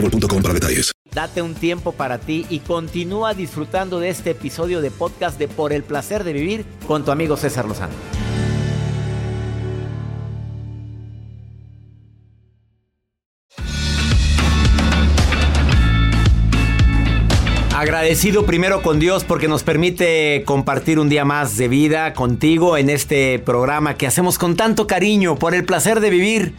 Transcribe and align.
boostmobile.com 0.00 0.42
para 0.42 0.54
detalles. 0.54 0.92
Date 1.12 1.40
un 1.40 1.54
tiempo 1.54 1.92
para 1.92 2.18
ti 2.18 2.46
y 2.50 2.58
continúa 2.60 3.32
disfrutando 3.32 4.00
de 4.00 4.10
este 4.10 4.30
episodio 4.30 4.80
de 4.80 4.90
podcast 4.90 5.38
de 5.38 5.48
Por 5.48 5.72
el 5.72 5.82
placer 5.82 6.24
de 6.24 6.32
vivir 6.32 6.64
con 6.86 7.04
tu 7.04 7.10
amigo 7.10 7.36
César 7.36 7.66
Lozano. 7.66 7.94
Agradecido 17.74 18.46
primero 18.46 18.82
con 18.82 18.98
Dios 18.98 19.24
porque 19.24 19.48
nos 19.48 19.62
permite 19.62 20.42
compartir 20.46 20.98
un 20.98 21.10
día 21.10 21.24
más 21.26 21.56
de 21.56 21.68
vida 21.68 22.14
contigo 22.14 22.78
en 22.78 22.88
este 22.88 23.38
programa 23.38 23.96
que 23.96 24.06
hacemos 24.06 24.38
con 24.38 24.56
tanto 24.56 24.86
cariño 24.86 25.36
por 25.36 25.54
el 25.54 25.64
placer 25.64 26.00
de 26.00 26.10
vivir. 26.10 26.54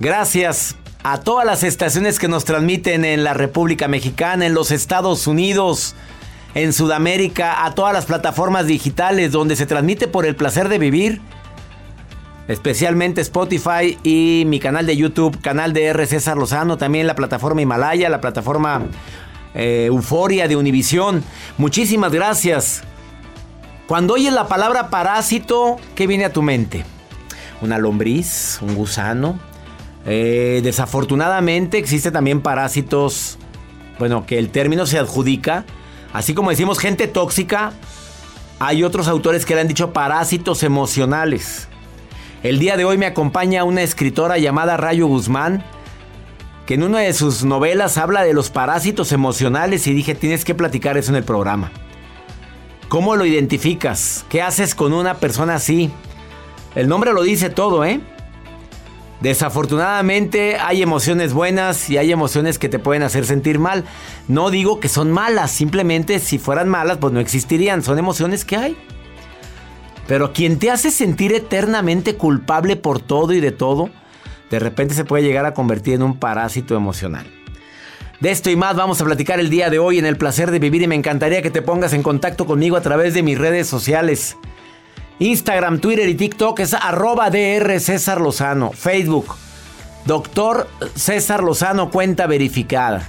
Gracias 0.00 0.76
a 1.12 1.20
todas 1.20 1.46
las 1.46 1.62
estaciones 1.62 2.18
que 2.18 2.28
nos 2.28 2.44
transmiten 2.44 3.02
en 3.06 3.24
la 3.24 3.32
República 3.32 3.88
Mexicana, 3.88 4.44
en 4.44 4.52
los 4.52 4.70
Estados 4.70 5.26
Unidos, 5.26 5.94
en 6.54 6.74
Sudamérica, 6.74 7.64
a 7.64 7.74
todas 7.74 7.94
las 7.94 8.04
plataformas 8.04 8.66
digitales 8.66 9.32
donde 9.32 9.56
se 9.56 9.64
transmite 9.64 10.06
por 10.06 10.26
el 10.26 10.36
placer 10.36 10.68
de 10.68 10.78
vivir. 10.78 11.22
Especialmente 12.46 13.22
Spotify 13.22 13.98
y 14.02 14.44
mi 14.48 14.60
canal 14.60 14.84
de 14.84 14.98
YouTube, 14.98 15.40
canal 15.40 15.72
de 15.72 15.86
R. 15.86 16.06
César 16.06 16.36
Lozano, 16.36 16.76
también 16.76 17.06
la 17.06 17.14
plataforma 17.14 17.62
Himalaya, 17.62 18.10
la 18.10 18.20
plataforma 18.20 18.82
eh, 19.54 19.86
Euforia 19.86 20.46
de 20.46 20.56
Univisión. 20.56 21.24
Muchísimas 21.56 22.12
gracias. 22.12 22.82
Cuando 23.86 24.12
oyes 24.12 24.34
la 24.34 24.46
palabra 24.46 24.90
parásito, 24.90 25.78
¿qué 25.94 26.06
viene 26.06 26.26
a 26.26 26.34
tu 26.34 26.42
mente? 26.42 26.84
¿Una 27.62 27.78
lombriz? 27.78 28.58
¿Un 28.60 28.74
gusano? 28.74 29.47
Eh, 30.06 30.60
desafortunadamente 30.62 31.78
existe 31.78 32.10
también 32.10 32.40
parásitos, 32.40 33.38
bueno, 33.98 34.26
que 34.26 34.38
el 34.38 34.50
término 34.50 34.86
se 34.86 34.98
adjudica. 34.98 35.64
Así 36.12 36.34
como 36.34 36.50
decimos 36.50 36.78
gente 36.78 37.06
tóxica, 37.08 37.72
hay 38.58 38.82
otros 38.82 39.08
autores 39.08 39.44
que 39.44 39.54
le 39.54 39.60
han 39.60 39.68
dicho 39.68 39.92
parásitos 39.92 40.62
emocionales. 40.62 41.68
El 42.42 42.58
día 42.58 42.76
de 42.76 42.84
hoy 42.84 42.98
me 42.98 43.06
acompaña 43.06 43.64
una 43.64 43.82
escritora 43.82 44.38
llamada 44.38 44.76
Rayo 44.76 45.06
Guzmán, 45.06 45.64
que 46.66 46.74
en 46.74 46.82
una 46.82 47.00
de 47.00 47.12
sus 47.12 47.44
novelas 47.44 47.98
habla 47.98 48.22
de 48.22 48.34
los 48.34 48.50
parásitos 48.50 49.12
emocionales 49.12 49.86
y 49.86 49.92
dije, 49.92 50.14
tienes 50.14 50.44
que 50.44 50.54
platicar 50.54 50.96
eso 50.96 51.10
en 51.10 51.16
el 51.16 51.24
programa. 51.24 51.72
¿Cómo 52.88 53.16
lo 53.16 53.26
identificas? 53.26 54.24
¿Qué 54.28 54.40
haces 54.40 54.74
con 54.74 54.92
una 54.92 55.14
persona 55.14 55.56
así? 55.56 55.90
El 56.74 56.88
nombre 56.88 57.12
lo 57.12 57.22
dice 57.22 57.50
todo, 57.50 57.84
¿eh? 57.84 58.00
Desafortunadamente 59.20 60.56
hay 60.58 60.80
emociones 60.80 61.32
buenas 61.32 61.90
y 61.90 61.96
hay 61.96 62.12
emociones 62.12 62.58
que 62.58 62.68
te 62.68 62.78
pueden 62.78 63.02
hacer 63.02 63.26
sentir 63.26 63.58
mal. 63.58 63.84
No 64.28 64.50
digo 64.50 64.78
que 64.78 64.88
son 64.88 65.10
malas, 65.10 65.50
simplemente 65.50 66.20
si 66.20 66.38
fueran 66.38 66.68
malas 66.68 66.98
pues 66.98 67.12
no 67.12 67.18
existirían, 67.18 67.82
son 67.82 67.98
emociones 67.98 68.44
que 68.44 68.56
hay. 68.56 68.76
Pero 70.06 70.32
quien 70.32 70.58
te 70.58 70.70
hace 70.70 70.90
sentir 70.90 71.32
eternamente 71.32 72.14
culpable 72.14 72.76
por 72.76 73.00
todo 73.00 73.32
y 73.32 73.40
de 73.40 73.50
todo, 73.50 73.90
de 74.50 74.58
repente 74.58 74.94
se 74.94 75.04
puede 75.04 75.24
llegar 75.24 75.44
a 75.46 75.52
convertir 75.52 75.94
en 75.94 76.02
un 76.02 76.18
parásito 76.18 76.76
emocional. 76.76 77.26
De 78.20 78.30
esto 78.30 78.50
y 78.50 78.56
más 78.56 78.74
vamos 78.74 79.00
a 79.00 79.04
platicar 79.04 79.38
el 79.38 79.50
día 79.50 79.68
de 79.68 79.78
hoy 79.78 79.98
en 79.98 80.06
el 80.06 80.16
placer 80.16 80.50
de 80.50 80.58
vivir 80.58 80.82
y 80.82 80.88
me 80.88 80.94
encantaría 80.94 81.42
que 81.42 81.50
te 81.50 81.62
pongas 81.62 81.92
en 81.92 82.02
contacto 82.02 82.46
conmigo 82.46 82.76
a 82.76 82.80
través 82.80 83.14
de 83.14 83.22
mis 83.22 83.38
redes 83.38 83.66
sociales. 83.66 84.36
Instagram, 85.20 85.80
Twitter 85.80 86.08
y 86.08 86.14
TikTok 86.14 86.60
es 86.60 86.74
arroba 86.74 87.30
DR 87.30 87.80
César 87.80 88.20
Lozano. 88.20 88.70
Facebook, 88.70 89.34
Doctor 90.04 90.68
César 90.94 91.42
Lozano, 91.42 91.90
cuenta 91.90 92.26
verificada. 92.26 93.08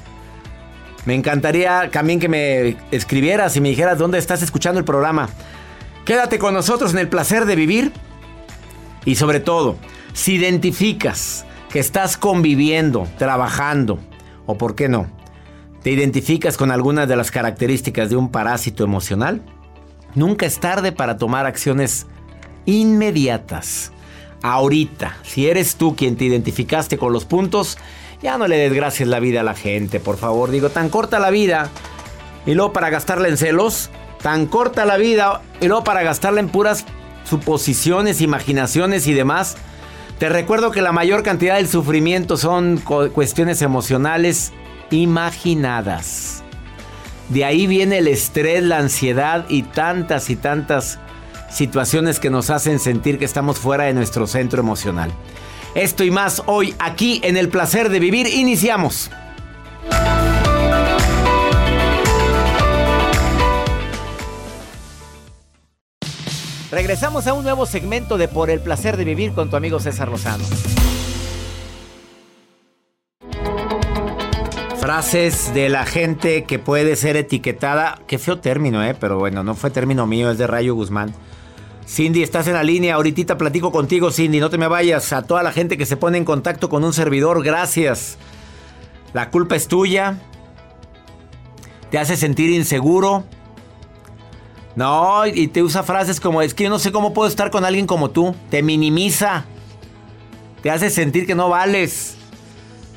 Me 1.05 1.13
encantaría 1.13 1.89
también 1.91 2.19
que 2.19 2.27
me 2.27 2.77
escribieras 2.91 3.55
y 3.55 3.61
me 3.61 3.69
dijeras 3.69 3.97
dónde 3.97 4.17
estás 4.17 4.41
escuchando 4.41 4.79
el 4.79 4.85
programa. 4.85 5.29
Quédate 6.03 6.39
con 6.39 6.53
nosotros 6.53 6.93
en 6.93 6.99
el 6.99 7.09
placer 7.09 7.45
de 7.45 7.55
vivir. 7.55 7.91
Y 9.05 9.15
sobre 9.15 9.39
todo, 9.39 9.77
si 10.13 10.33
identificas 10.33 11.45
que 11.69 11.79
estás 11.79 12.17
conviviendo, 12.17 13.07
trabajando, 13.17 13.99
o 14.47 14.57
por 14.57 14.75
qué 14.75 14.89
no, 14.89 15.07
te 15.83 15.91
identificas 15.91 16.57
con 16.57 16.71
algunas 16.71 17.07
de 17.07 17.15
las 17.15 17.29
características 17.31 18.09
de 18.09 18.15
un 18.15 18.29
parásito 18.29 18.83
emocional, 18.83 19.41
nunca 20.15 20.45
es 20.45 20.59
tarde 20.59 20.91
para 20.91 21.17
tomar 21.17 21.45
acciones 21.45 22.07
inmediatas. 22.65 23.91
Ahorita, 24.41 25.17
si 25.23 25.49
eres 25.49 25.75
tú 25.75 25.95
quien 25.95 26.15
te 26.15 26.25
identificaste 26.25 26.97
con 26.97 27.11
los 27.11 27.25
puntos, 27.25 27.77
ya 28.21 28.37
no 28.37 28.47
le 28.47 28.57
desgracies 28.57 29.07
la 29.07 29.19
vida 29.19 29.41
a 29.41 29.43
la 29.43 29.55
gente, 29.55 29.99
por 29.99 30.17
favor. 30.17 30.51
Digo, 30.51 30.69
tan 30.69 30.89
corta 30.89 31.19
la 31.19 31.29
vida 31.29 31.69
y 32.45 32.53
luego 32.53 32.73
para 32.73 32.89
gastarla 32.89 33.27
en 33.27 33.37
celos, 33.37 33.89
tan 34.21 34.45
corta 34.45 34.85
la 34.85 34.97
vida 34.97 35.41
y 35.61 35.67
luego 35.67 35.83
para 35.83 36.03
gastarla 36.03 36.39
en 36.39 36.49
puras 36.49 36.85
suposiciones, 37.23 38.21
imaginaciones 38.21 39.07
y 39.07 39.13
demás. 39.13 39.57
Te 40.19 40.29
recuerdo 40.29 40.71
que 40.71 40.81
la 40.81 40.91
mayor 40.91 41.23
cantidad 41.23 41.55
del 41.55 41.67
sufrimiento 41.67 42.35
son 42.35 42.81
cuestiones 43.13 43.61
emocionales 43.61 44.51
imaginadas. 44.91 46.43
De 47.29 47.45
ahí 47.45 47.67
viene 47.67 47.99
el 47.99 48.07
estrés, 48.07 48.63
la 48.63 48.79
ansiedad 48.79 49.45
y 49.49 49.61
tantas 49.63 50.31
y 50.31 50.35
tantas 50.35 50.99
situaciones 51.51 52.19
que 52.19 52.31
nos 52.31 52.49
hacen 52.49 52.79
sentir 52.79 53.19
que 53.19 53.25
estamos 53.25 53.59
fuera 53.59 53.85
de 53.85 53.93
nuestro 53.93 54.25
centro 54.25 54.59
emocional. 54.59 55.11
Esto 55.75 56.03
y 56.03 56.09
más 56.09 56.41
hoy 56.47 56.73
aquí 56.79 57.21
en 57.23 57.37
el 57.37 57.49
placer 57.49 57.89
de 57.89 57.99
vivir 57.99 58.27
iniciamos. 58.27 59.11
Regresamos 66.71 67.27
a 67.27 67.33
un 67.33 67.43
nuevo 67.43 67.65
segmento 67.65 68.17
de 68.17 68.27
Por 68.27 68.49
el 68.49 68.59
placer 68.59 68.97
de 68.97 69.03
vivir 69.03 69.33
con 69.33 69.49
tu 69.49 69.55
amigo 69.55 69.79
César 69.79 70.09
Lozano. 70.09 70.43
Frases 74.89 75.53
de 75.53 75.69
la 75.69 75.85
gente 75.85 76.45
que 76.45 76.57
puede 76.57 76.95
ser 76.95 77.15
etiquetada. 77.15 77.99
Qué 78.07 78.17
feo 78.17 78.39
término, 78.39 78.83
¿eh? 78.83 78.95
Pero 78.99 79.19
bueno, 79.19 79.43
no 79.43 79.53
fue 79.53 79.69
término 79.69 80.07
mío, 80.07 80.31
es 80.31 80.39
de 80.39 80.47
Rayo 80.47 80.73
Guzmán. 80.73 81.13
Cindy, 81.87 82.23
estás 82.23 82.47
en 82.47 82.53
la 82.53 82.63
línea. 82.63 82.95
Ahorita 82.95 83.37
platico 83.37 83.71
contigo, 83.71 84.09
Cindy. 84.09 84.39
No 84.39 84.49
te 84.49 84.57
me 84.57 84.67
vayas. 84.67 85.13
A 85.13 85.21
toda 85.21 85.43
la 85.43 85.51
gente 85.51 85.77
que 85.77 85.85
se 85.85 85.95
pone 85.95 86.17
en 86.17 86.25
contacto 86.25 86.69
con 86.69 86.83
un 86.83 86.91
servidor, 86.91 87.43
gracias. 87.43 88.17
La 89.13 89.29
culpa 89.29 89.55
es 89.55 89.67
tuya. 89.67 90.17
Te 91.91 91.99
hace 91.99 92.17
sentir 92.17 92.49
inseguro. 92.49 93.25
No, 94.75 95.27
y 95.27 95.49
te 95.49 95.61
usa 95.61 95.83
frases 95.83 96.19
como, 96.19 96.41
es 96.41 96.55
que 96.55 96.63
yo 96.63 96.71
no 96.71 96.79
sé 96.79 96.91
cómo 96.91 97.13
puedo 97.13 97.29
estar 97.29 97.51
con 97.51 97.63
alguien 97.63 97.85
como 97.85 98.09
tú. 98.09 98.35
Te 98.49 98.63
minimiza. 98.63 99.45
Te 100.63 100.71
hace 100.71 100.89
sentir 100.89 101.27
que 101.27 101.35
no 101.35 101.47
vales. 101.47 102.15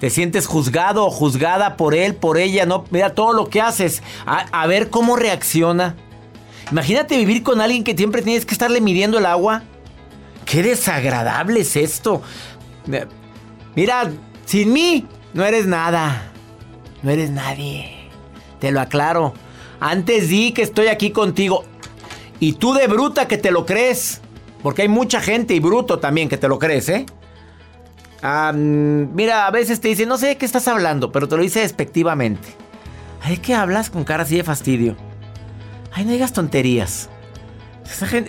Te 0.02 0.10
sientes 0.10 0.49
juzgado 0.49 1.06
o 1.06 1.10
juzgada 1.12 1.76
por 1.76 1.94
él, 1.94 2.16
por 2.16 2.37
ella. 2.37 2.66
No, 2.66 2.84
mira 2.90 3.14
todo 3.14 3.32
lo 3.32 3.49
que 3.49 3.60
haces. 3.60 4.02
A, 4.26 4.66
ver 4.66 4.90
cómo 4.90 5.14
reacciona. 5.14 5.94
Imagínate 6.72 7.16
vivir 7.16 7.44
con 7.44 7.60
alguien 7.60 7.84
que 7.84 7.96
siempre 7.96 8.20
tienes 8.20 8.44
que 8.44 8.52
estarle 8.52 8.81
midiendo 8.81 9.19
el 9.19 9.26
agua. 9.26 9.62
Qué 10.44 10.64
desagradable 10.64 11.60
es 11.60 11.76
esto. 11.76 12.20
Mira, 13.76 14.10
sin 14.44 14.72
mí 14.72 15.06
no 15.34 15.44
eres 15.44 15.66
nada. 15.66 16.32
no 17.05 17.10
eres 17.12 17.31
nadie. 17.31 18.10
Te 18.58 18.72
lo 18.72 18.81
aclaro. 18.81 19.34
Antes 19.78 20.28
di 20.28 20.50
que 20.50 20.62
estoy 20.62 20.88
aquí 20.88 21.12
contigo. 21.12 21.62
Y 22.40 22.55
tú 22.55 22.75
de 22.75 22.88
bruta 22.88 23.28
que 23.28 23.38
te 23.38 23.52
lo 23.52 23.66
crees. 23.66 24.20
Porque 24.64 24.82
hay 24.82 24.88
mucha 24.88 25.20
gente 25.20 25.55
y 25.55 25.60
bruto 25.60 26.00
también 26.00 26.28
que 26.28 26.38
te 26.38 26.48
lo 26.48 26.58
crees, 26.58 26.88
¿eh? 26.88 27.06
Mira, 28.22 29.46
a 29.46 29.50
veces 29.50 29.80
te 29.80 29.88
dicen, 29.88 30.08
no 30.08 30.19
sé 30.19 30.28
de 30.28 30.36
qué 30.36 30.46
estás 30.46 30.69
hablando, 30.69 31.10
pero 31.10 31.28
te 31.28 31.36
lo 31.36 31.42
dice 31.42 31.60
despectivamente. 31.60 32.48
Ay, 33.20 33.38
¿qué 33.38 33.54
hablas 33.54 33.90
con 33.90 34.04
cara 34.04 34.24
así 34.24 34.36
de 34.36 34.44
fastidio? 34.44 34.96
Ay, 35.92 36.04
no 36.04 36.12
digas 36.12 36.32
tonterías. 36.32 37.08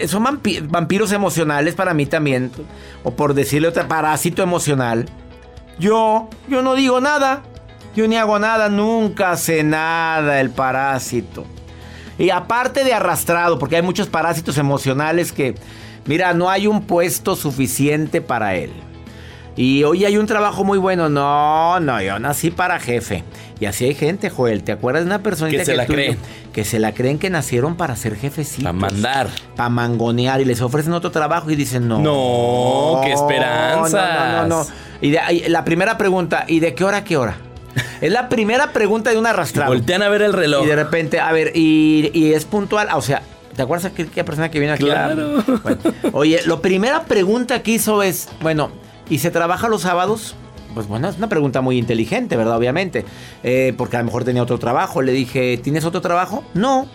son 0.07 0.41
vampiros 0.69 1.11
emocionales 1.11 1.75
para 1.75 1.93
mí 1.93 2.05
también. 2.05 2.51
O 3.03 3.15
por 3.15 3.33
decirle 3.33 3.67
otra, 3.67 3.87
parásito 3.87 4.43
emocional. 4.43 5.05
Yo, 5.79 6.29
yo 6.47 6.61
no 6.61 6.75
digo 6.75 6.99
nada. 7.01 7.43
Yo 7.95 8.07
ni 8.07 8.17
hago 8.17 8.39
nada, 8.39 8.69
nunca 8.69 9.37
sé 9.37 9.63
nada 9.63 10.41
el 10.41 10.49
parásito. 10.49 11.45
Y 12.17 12.31
aparte 12.31 12.83
de 12.83 12.93
arrastrado, 12.93 13.59
porque 13.59 13.75
hay 13.75 13.81
muchos 13.83 14.07
parásitos 14.07 14.57
emocionales 14.57 15.31
que, 15.31 15.55
mira, 16.05 16.33
no 16.33 16.49
hay 16.49 16.65
un 16.65 16.85
puesto 16.85 17.35
suficiente 17.35 18.21
para 18.21 18.55
él. 18.55 18.71
Y 19.55 19.83
hoy 19.83 20.03
hay 20.05 20.17
un 20.17 20.25
trabajo 20.25 20.63
muy 20.63 20.77
bueno. 20.77 21.09
No, 21.09 21.79
no, 21.79 22.01
yo 22.01 22.17
nací 22.19 22.49
para 22.49 22.79
jefe. 22.79 23.23
Y 23.59 23.65
así 23.65 23.85
hay 23.85 23.93
gente, 23.93 24.29
Joel. 24.29 24.63
¿Te 24.63 24.71
acuerdas 24.71 25.03
de 25.03 25.07
una 25.07 25.21
persona 25.21 25.51
que, 25.51 25.63
se 25.63 25.75
la 25.75 25.85
creen? 25.85 26.17
Que 26.51 26.65
se 26.65 26.79
la 26.79 26.93
creen 26.93 27.19
que 27.19 27.29
nacieron 27.29 27.75
para 27.75 27.95
ser 27.95 28.15
jefecitos. 28.15 28.63
Para 28.63 28.73
mandar. 28.73 29.29
Para 29.55 29.69
mangonear. 29.69 30.41
Y 30.41 30.45
les 30.45 30.61
ofrecen 30.61 30.93
otro 30.93 31.11
trabajo 31.11 31.51
y 31.51 31.55
dicen 31.55 31.87
no. 31.87 31.99
No, 31.99 33.01
qué 33.03 33.13
esperanza. 33.13 34.43
No, 34.43 34.47
no, 34.47 34.65
no, 34.65 34.67
Y, 35.01 35.11
la 35.49 35.63
primera 35.63 35.97
pregunta, 35.97 36.45
¿y 36.47 36.59
de 36.59 36.73
qué 36.73 36.83
hora 36.83 36.97
a 36.97 37.03
qué 37.03 37.17
hora? 37.17 37.37
Es 38.01 38.11
la 38.11 38.29
primera 38.29 38.73
pregunta 38.73 39.11
de 39.11 39.17
un 39.17 39.25
arrastrado. 39.25 39.71
Voltean 39.71 40.01
a 40.01 40.09
ver 40.09 40.23
el 40.23 40.33
reloj. 40.33 40.65
Y 40.65 40.67
de 40.67 40.75
repente, 40.75 41.19
a 41.19 41.31
ver, 41.31 41.51
y, 41.55 42.33
es 42.33 42.45
puntual. 42.45 42.89
O 42.95 43.01
sea, 43.01 43.21
¿te 43.55 43.61
acuerdas 43.61 43.93
de 43.95 44.03
aquella 44.03 44.25
persona 44.25 44.49
que 44.49 44.59
viene 44.59 44.73
aquí? 44.73 44.83
Claro. 44.83 45.43
oye, 46.11 46.41
la 46.45 46.57
primera 46.59 47.03
pregunta 47.03 47.61
que 47.61 47.71
hizo 47.71 48.03
es, 48.03 48.29
bueno, 48.41 48.71
¿y 49.09 49.19
se 49.19 49.31
trabaja 49.31 49.67
los 49.67 49.81
sábados? 49.81 50.35
Pues 50.73 50.87
bueno, 50.87 51.07
es 51.07 51.17
una 51.17 51.29
pregunta 51.29 51.61
muy 51.61 51.77
inteligente, 51.77 52.35
¿verdad? 52.35 52.57
Obviamente. 52.57 53.05
Eh, 53.43 53.73
porque 53.77 53.97
a 53.97 53.99
lo 53.99 54.05
mejor 54.05 54.23
tenía 54.23 54.41
otro 54.41 54.57
trabajo. 54.57 55.01
Le 55.01 55.11
dije, 55.11 55.57
¿tienes 55.57 55.85
otro 55.85 56.01
trabajo? 56.01 56.43
No. 56.53 56.87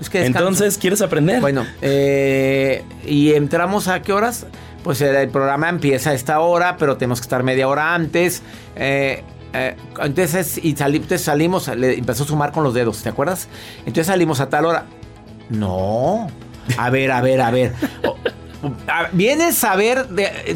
Es 0.00 0.08
que 0.08 0.24
Entonces, 0.24 0.78
¿quieres 0.78 1.02
aprender? 1.02 1.40
Bueno, 1.40 1.66
eh, 1.82 2.84
¿y 3.06 3.32
entramos 3.34 3.86
a 3.88 4.00
qué 4.00 4.12
horas? 4.14 4.46
Pues 4.82 5.00
el, 5.02 5.28
programa 5.28 5.68
empieza 5.68 6.10
a 6.10 6.14
esta 6.14 6.40
hora, 6.40 6.78
pero 6.78 6.96
tenemos 6.96 7.20
que 7.20 7.24
estar 7.24 7.42
media 7.42 7.68
hora 7.68 7.94
antes. 7.94 8.42
Eh, 8.76 9.22
eh, 9.52 9.76
entonces, 10.02 10.58
y 10.62 10.74
salimos, 10.76 11.68
le 11.68 11.98
empezó 11.98 12.24
a 12.24 12.26
sumar 12.26 12.52
con 12.52 12.64
los 12.64 12.72
dedos, 12.72 13.02
¿te 13.02 13.10
acuerdas? 13.10 13.48
Entonces 13.80 14.06
salimos 14.06 14.40
a 14.40 14.48
tal 14.48 14.64
hora. 14.64 14.86
No. 15.50 16.28
A 16.78 16.88
ver, 16.88 17.10
a 17.12 17.20
ver, 17.20 17.40
a 17.42 17.50
ver. 17.50 17.74
Vienes 19.12 19.64
a 19.64 19.74
ver, 19.74 20.06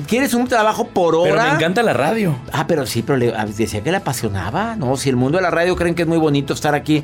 ¿quieres 0.06 0.34
un 0.34 0.46
trabajo 0.46 0.88
por 0.88 1.14
hora? 1.14 1.32
Pero 1.32 1.42
me 1.44 1.54
encanta 1.54 1.82
la 1.82 1.94
radio. 1.94 2.36
Ah, 2.52 2.66
pero 2.66 2.84
sí, 2.86 3.02
pero 3.02 3.16
le, 3.16 3.32
decía 3.56 3.82
que 3.82 3.90
le 3.90 3.96
apasionaba. 3.96 4.76
No, 4.76 4.96
si 4.96 5.08
el 5.08 5.16
mundo 5.16 5.38
de 5.38 5.42
la 5.42 5.50
radio 5.50 5.74
creen 5.76 5.94
que 5.94 6.02
es 6.02 6.08
muy 6.08 6.18
bonito 6.18 6.52
estar 6.52 6.74
aquí, 6.74 7.02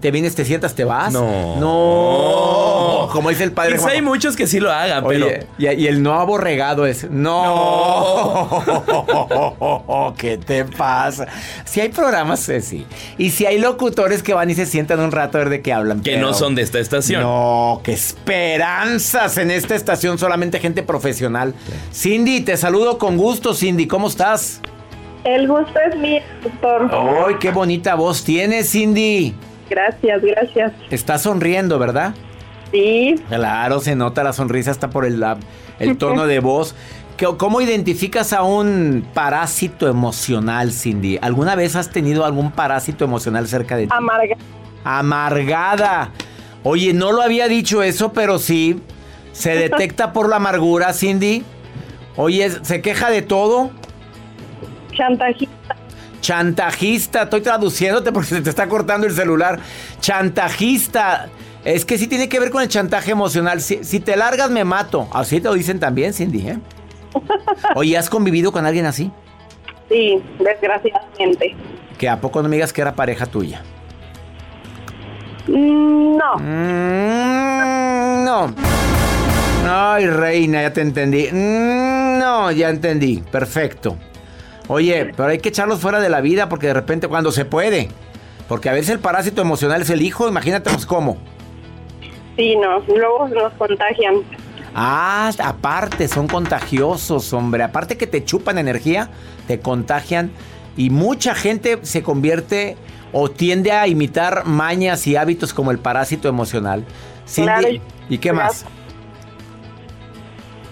te 0.00 0.10
vienes, 0.10 0.34
te 0.34 0.44
sientas, 0.44 0.74
te 0.74 0.84
vas. 0.84 1.12
No. 1.12 1.56
No. 1.56 3.08
Como 3.12 3.28
dice 3.28 3.44
el 3.44 3.52
padre. 3.52 3.74
Quizá 3.74 3.90
hay 3.90 4.02
muchos 4.02 4.36
que 4.36 4.46
sí 4.46 4.60
lo 4.60 4.72
hagan, 4.72 5.04
pero. 5.06 5.28
Y, 5.58 5.66
y, 5.66 5.86
el 5.86 6.02
no 6.02 6.14
aborregado 6.14 6.86
es. 6.86 7.10
No. 7.10 8.48
no. 8.66 10.14
¿Qué 10.18 10.38
te 10.38 10.64
pasa? 10.64 11.26
Si 11.64 11.80
hay 11.80 11.90
programas, 11.90 12.48
eh, 12.48 12.62
sí. 12.62 12.86
Y 13.18 13.30
si 13.30 13.44
hay 13.44 13.58
locutores 13.58 14.22
que 14.22 14.32
van 14.32 14.48
y 14.50 14.54
se 14.54 14.64
sientan 14.66 15.00
un 15.00 15.12
rato 15.12 15.36
a 15.38 15.40
ver 15.40 15.50
de 15.50 15.60
qué 15.60 15.72
hablan. 15.72 16.00
Que 16.00 16.16
no 16.16 16.32
son 16.32 16.54
de 16.54 16.62
esta 16.62 16.78
estación. 16.78 17.22
No, 17.22 17.80
qué 17.84 17.92
esperanzas 17.92 19.36
en 19.36 19.50
esta 19.50 19.74
estación 19.74 20.18
solamente 20.18 20.37
gente 20.60 20.82
profesional. 20.82 21.54
Cindy, 21.92 22.40
te 22.40 22.56
saludo 22.56 22.98
con 22.98 23.16
gusto, 23.16 23.54
Cindy. 23.54 23.86
¿Cómo 23.86 24.08
estás? 24.08 24.60
El 25.24 25.48
gusto 25.48 25.74
es 25.90 25.98
mío, 25.98 26.20
doctor. 26.42 26.90
¡Ay, 27.26 27.34
qué 27.40 27.50
bonita 27.50 27.94
voz 27.94 28.24
tienes, 28.24 28.70
Cindy! 28.70 29.34
Gracias, 29.68 30.22
gracias. 30.22 30.72
Estás 30.90 31.22
sonriendo, 31.22 31.78
¿verdad? 31.78 32.14
Sí. 32.72 33.16
Claro, 33.28 33.80
se 33.80 33.96
nota 33.96 34.22
la 34.24 34.32
sonrisa 34.32 34.70
hasta 34.70 34.90
por 34.90 35.04
el, 35.04 35.22
el 35.78 35.98
tono 35.98 36.26
de 36.26 36.40
voz. 36.40 36.74
¿Cómo 37.36 37.60
identificas 37.60 38.32
a 38.32 38.42
un 38.42 39.06
parásito 39.12 39.88
emocional, 39.88 40.70
Cindy? 40.70 41.18
¿Alguna 41.20 41.56
vez 41.56 41.74
has 41.74 41.90
tenido 41.90 42.24
algún 42.24 42.52
parásito 42.52 43.04
emocional 43.04 43.48
cerca 43.48 43.76
de 43.76 43.86
ti? 43.86 43.92
Amargada. 43.94 44.40
Amargada. 44.84 46.10
Oye, 46.62 46.92
no 46.92 47.12
lo 47.12 47.22
había 47.22 47.48
dicho 47.48 47.82
eso, 47.82 48.12
pero 48.12 48.38
sí. 48.38 48.80
¿Se 49.32 49.54
detecta 49.54 50.12
por 50.12 50.28
la 50.28 50.36
amargura, 50.36 50.92
Cindy? 50.92 51.44
Oye, 52.16 52.50
¿se 52.62 52.82
queja 52.82 53.10
de 53.10 53.22
todo? 53.22 53.70
Chantajista. 54.92 55.76
Chantajista, 56.20 57.22
estoy 57.22 57.40
traduciéndote 57.40 58.12
porque 58.12 58.28
se 58.28 58.42
te 58.42 58.50
está 58.50 58.68
cortando 58.68 59.06
el 59.06 59.14
celular. 59.14 59.60
Chantajista. 60.00 61.28
Es 61.64 61.84
que 61.84 61.98
sí 61.98 62.06
tiene 62.06 62.28
que 62.28 62.40
ver 62.40 62.50
con 62.50 62.62
el 62.62 62.68
chantaje 62.68 63.12
emocional. 63.12 63.60
Si, 63.60 64.00
te 64.00 64.16
largas, 64.16 64.50
me 64.50 64.64
mato. 64.64 65.08
Así 65.12 65.40
te 65.40 65.48
lo 65.48 65.54
dicen 65.54 65.78
también, 65.78 66.12
Cindy, 66.12 66.48
¿eh? 66.48 66.58
Oye, 67.74 67.96
¿has 67.96 68.10
convivido 68.10 68.52
con 68.52 68.66
alguien 68.66 68.86
así? 68.86 69.10
Sí, 69.88 70.22
desgraciadamente. 70.38 71.54
¿Que 71.96 72.08
a 72.08 72.20
poco 72.20 72.42
no 72.42 72.48
me 72.48 72.56
digas 72.56 72.72
que 72.72 72.80
era 72.80 72.94
pareja 72.94 73.26
tuya? 73.26 73.62
Mm, 75.46 76.16
no. 76.16 76.36
Mm, 76.38 78.24
no. 78.24 78.54
Ay, 79.68 80.06
reina, 80.06 80.62
ya 80.62 80.72
te 80.72 80.80
entendí. 80.80 81.28
Mm, 81.30 82.18
no, 82.18 82.50
ya 82.50 82.70
entendí. 82.70 83.22
Perfecto. 83.30 83.96
Oye, 84.66 85.12
pero 85.16 85.28
hay 85.28 85.38
que 85.38 85.50
echarlos 85.50 85.80
fuera 85.80 86.00
de 86.00 86.08
la 86.08 86.20
vida 86.20 86.48
porque 86.48 86.68
de 86.68 86.74
repente 86.74 87.08
cuando 87.08 87.32
se 87.32 87.44
puede. 87.44 87.88
Porque 88.48 88.70
a 88.70 88.72
veces 88.72 88.90
el 88.90 88.98
parásito 88.98 89.42
emocional 89.42 89.82
es 89.82 89.90
el 89.90 90.00
hijo, 90.00 90.26
imagínate 90.26 90.70
pues 90.70 90.86
cómo. 90.86 91.18
Sí, 92.36 92.56
no, 92.56 92.78
luego 92.80 93.28
nos 93.28 93.52
contagian. 93.54 94.22
Ah, 94.74 95.30
aparte, 95.42 96.08
son 96.08 96.28
contagiosos, 96.28 97.32
hombre. 97.32 97.62
Aparte 97.62 97.98
que 97.98 98.06
te 98.06 98.24
chupan 98.24 98.58
energía, 98.58 99.10
te 99.46 99.60
contagian. 99.60 100.30
Y 100.76 100.90
mucha 100.90 101.34
gente 101.34 101.80
se 101.82 102.02
convierte 102.02 102.76
o 103.12 103.30
tiende 103.30 103.72
a 103.72 103.86
imitar 103.86 104.46
mañas 104.46 105.06
y 105.06 105.16
hábitos 105.16 105.52
como 105.52 105.72
el 105.72 105.78
parásito 105.78 106.28
emocional. 106.28 106.84
¿Y 108.08 108.18
qué 108.18 108.32
más? 108.32 108.64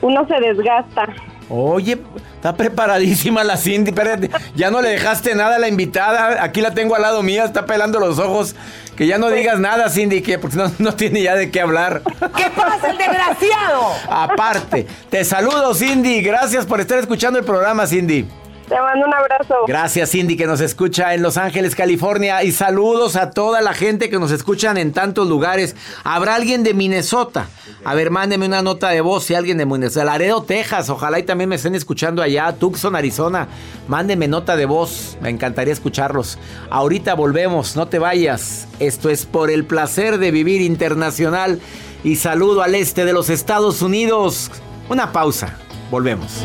Uno 0.07 0.27
se 0.27 0.41
desgasta. 0.41 1.09
Oye, 1.49 1.99
está 2.35 2.57
preparadísima 2.57 3.45
la 3.45 3.57
Cindy. 3.57 3.91
Espérate, 3.91 4.31
ya 4.55 4.71
no 4.71 4.83
le 4.83 4.91
dejaste 4.91 5.35
nada 5.35 5.57
a 5.57 5.59
la 5.59 5.69
invitada. 5.69 6.43
Aquí 6.43 6.61
la 6.61 6.73
tengo 6.73 6.95
al 6.95 7.03
lado 7.03 7.23
mía, 7.23 7.45
está 7.45 7.67
pelando 7.67 8.01
los 8.01 8.19
ojos. 8.19 8.57
Que 8.97 9.07
ya 9.07 9.19
no 9.19 9.29
digas 9.31 9.61
nada, 9.61 9.91
Cindy, 9.91 10.23
que 10.23 10.39
porque 10.39 10.57
no, 10.57 10.73
no 10.79 10.95
tiene 10.95 11.23
ya 11.23 11.35
de 11.35 11.51
qué 11.51 11.61
hablar. 11.61 12.03
¿Qué 12.35 12.51
pasa, 12.57 12.91
el 12.91 12.99
desgraciado? 12.99 13.93
Aparte, 14.09 14.87
te 15.11 15.25
saludo, 15.25 15.75
Cindy. 15.75 16.23
Gracias 16.23 16.67
por 16.67 16.81
estar 16.81 16.99
escuchando 16.99 17.39
el 17.39 17.45
programa, 17.45 17.87
Cindy. 17.87 18.27
Te 18.69 18.75
mando 18.81 19.07
un 19.07 19.15
abrazo. 19.15 19.55
Gracias, 19.69 20.11
Cindy, 20.11 20.37
que 20.37 20.47
nos 20.47 20.61
escucha 20.61 21.15
en 21.15 21.23
Los 21.23 21.37
Ángeles, 21.37 21.77
California. 21.77 22.43
Y 22.43 22.51
saludos 22.51 23.15
a 23.15 23.31
toda 23.31 23.61
la 23.61 23.75
gente 23.75 24.11
que 24.11 24.19
nos 24.19 24.33
escuchan 24.33 24.77
en 24.77 24.93
tantos 24.93 25.29
lugares. 25.29 25.77
¿Habrá 26.03 26.35
alguien 26.35 26.65
de 26.65 26.75
Minnesota? 26.75 27.47
A 27.85 27.95
ver, 27.95 28.11
mándeme 28.11 28.45
una 28.47 28.63
nota 28.63 28.89
de 28.89 29.01
voz 29.01 29.23
si 29.23 29.35
alguien 29.35 29.59
de 29.59 29.67
Minnesota. 29.67 30.05
Laredo, 30.05 30.43
Texas. 30.43 30.91
Ojalá 30.91 31.21
y 31.21 31.23
también 31.23 31.49
me 31.49 31.57
estén 31.57 31.77
escuchando 31.77 32.23
allá. 32.23 32.53
Tucson, 32.59 32.97
Arizona. 32.97 33.47
Mándeme 33.87 34.27
nota 34.27 34.57
de 34.57 34.67
voz. 34.67 35.17
Me 35.21 35.31
encantaría 35.31 35.73
escucharlos. 35.73 36.37
Ahorita 36.69 37.15
volvemos. 37.15 37.77
No 37.77 37.87
te 37.87 38.01
vayas. 38.01 38.67
Esto 38.81 39.11
es 39.11 39.27
por 39.27 39.53
el 39.53 39.65
placer 39.65 40.19
de 40.19 40.33
vivir 40.33 40.61
internacional. 40.61 41.61
Y 42.03 42.17
saludo 42.17 42.63
al 42.63 42.75
este 42.75 43.05
de 43.05 43.13
los 43.13 43.31
Estados 43.31 43.81
Unidos. 43.81 44.51
Una 44.89 45.13
pausa. 45.13 45.57
Volvemos. 45.89 46.45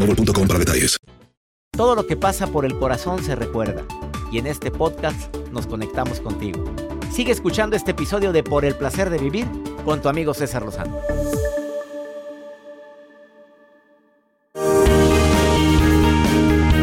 boostmobile.com 0.00 0.46
para 0.46 0.58
detalles. 0.58 0.98
Todo 1.76 1.94
lo 1.94 2.06
que 2.06 2.16
pasa 2.16 2.46
por 2.46 2.64
el 2.64 2.78
corazón 2.78 3.22
se 3.22 3.36
recuerda. 3.36 3.84
Y 4.32 4.38
en 4.38 4.46
este 4.46 4.70
podcast 4.70 5.34
nos 5.52 5.66
conectamos 5.66 6.20
contigo. 6.20 6.64
Sigue 7.12 7.32
escuchando 7.32 7.76
este 7.76 7.92
episodio 7.92 8.32
de 8.32 8.42
Por 8.42 8.64
el 8.64 8.74
placer 8.74 9.10
de 9.10 9.18
vivir 9.18 9.46
con 9.84 10.00
tu 10.00 10.08
amigo 10.08 10.34
César 10.34 10.62
Lozano. 10.62 11.00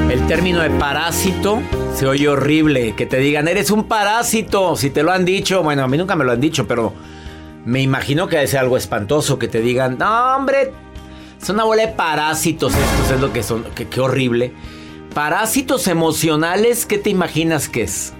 El 0.10 0.26
término 0.28 0.62
de 0.62 0.70
parásito 0.72 1.62
se 1.96 2.08
oye 2.08 2.28
horrible. 2.28 2.96
Que 2.96 3.06
te 3.06 3.18
digan, 3.18 3.48
eres 3.48 3.72
un 3.72 3.88
parásito. 3.88 4.76
Si 4.76 4.90
te 4.90 5.04
lo 5.04 5.12
han 5.12 5.26
dicho, 5.26 5.64
bueno, 5.64 5.84
a 5.84 5.88
mí 5.88 5.98
nunca 5.98 6.16
me 6.16 6.26
lo 6.26 6.32
han 6.32 6.42
dicho, 6.42 6.68
pero 6.68 6.94
me 7.66 7.82
imagino 7.82 8.28
que 8.28 8.38
debe 8.38 8.48
ser 8.48 8.62
algo 8.62 8.78
espantoso 8.78 9.38
que 9.38 9.48
te 9.48 9.62
digan, 9.62 9.98
no, 9.98 10.36
hombre, 10.36 10.74
es 11.42 11.50
una 11.50 11.64
bola 11.64 11.84
de 11.84 11.94
parásitos 11.94 12.74
estos, 12.74 13.12
es 13.12 13.22
lo 13.22 13.32
que 13.32 13.44
son. 13.44 13.66
Qué, 13.76 14.00
horrible. 14.00 14.54
Parásitos 15.14 15.88
emocionales, 15.88 16.86
¿qué 16.86 16.98
te 16.98 17.10
imaginas 17.10 17.70
que 17.70 17.84
es? 17.84 18.14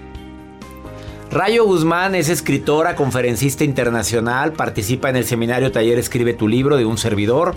Rayo 1.30 1.64
Guzmán 1.66 2.14
es 2.14 2.30
escritora, 2.30 2.96
conferencista 2.96 3.64
internacional, 3.64 4.52
participa 4.52 5.10
en 5.10 5.16
el 5.16 5.24
seminario 5.26 5.70
Taller 5.70 5.98
Escribe 5.98 6.32
tu 6.32 6.48
libro 6.48 6.76
de 6.76 6.86
un 6.86 6.96
servidor. 6.96 7.56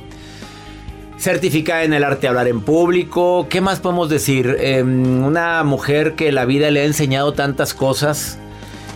Certificada 1.18 1.84
en 1.84 1.94
el 1.94 2.04
arte 2.04 2.22
de 2.22 2.28
hablar 2.30 2.48
en 2.48 2.62
público. 2.62 3.48
¿Qué 3.50 3.62
más 3.62 3.80
podemos 3.80 4.10
decir? 4.10 4.58
Em, 4.60 5.24
una 5.24 5.64
mujer 5.64 6.16
que 6.16 6.32
la 6.32 6.46
vida 6.46 6.72
le 6.72 6.82
ha 6.82 6.86
enseñado 6.86 7.34
tantas 7.34 7.74
cosas 7.74 8.40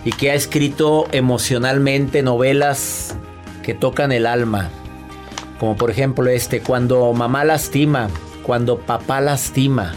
y 0.04 0.12
que 0.12 0.32
ha 0.32 0.34
escrito 0.34 1.08
emocionalmente 1.12 2.24
novelas 2.24 3.16
que 3.64 3.74
tocan 3.74 4.12
el 4.12 4.26
alma. 4.26 4.72
Como 5.60 5.76
por 5.76 5.90
ejemplo 5.90 6.30
este, 6.30 6.62
cuando 6.62 7.14
mamá 7.14 7.44
lastima, 7.44 8.10
cuando 8.44 8.78
papá 8.80 9.22
lastima. 9.22 9.94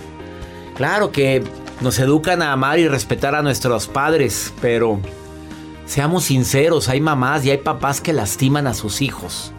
Claro 0.75 1.11
que 1.11 1.43
nos 1.81 1.99
educan 1.99 2.43
a 2.43 2.53
amar 2.53 2.79
y 2.79 2.89
respetar 2.89 3.35
a 3.35 3.43
nuestros 3.43 3.87
padres, 3.87 4.53
pero 4.61 5.01
seamos 5.87 6.25
sinceros, 6.25 6.89
hay 6.89 7.01
mamás 7.01 7.45
y 7.45 7.51
hay 7.51 7.59
papás 7.59 8.01
que 8.01 8.13
lastiman 8.13 8.67
a 8.67 8.75
sus 8.75 9.03
hijos. 9.03 9.53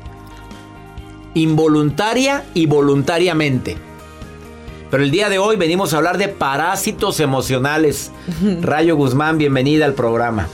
Involuntaria 1.33 2.45
y 2.53 2.65
voluntariamente. 2.65 3.77
Pero 4.89 5.03
el 5.03 5.11
día 5.11 5.29
de 5.29 5.37
hoy 5.37 5.55
venimos 5.55 5.93
a 5.93 5.97
hablar 5.97 6.17
de 6.17 6.29
parásitos 6.29 7.19
emocionales. 7.19 8.11
Rayo 8.61 8.95
Guzmán, 8.95 9.37
bienvenida 9.37 9.85
al 9.85 9.93
programa. 9.93 10.47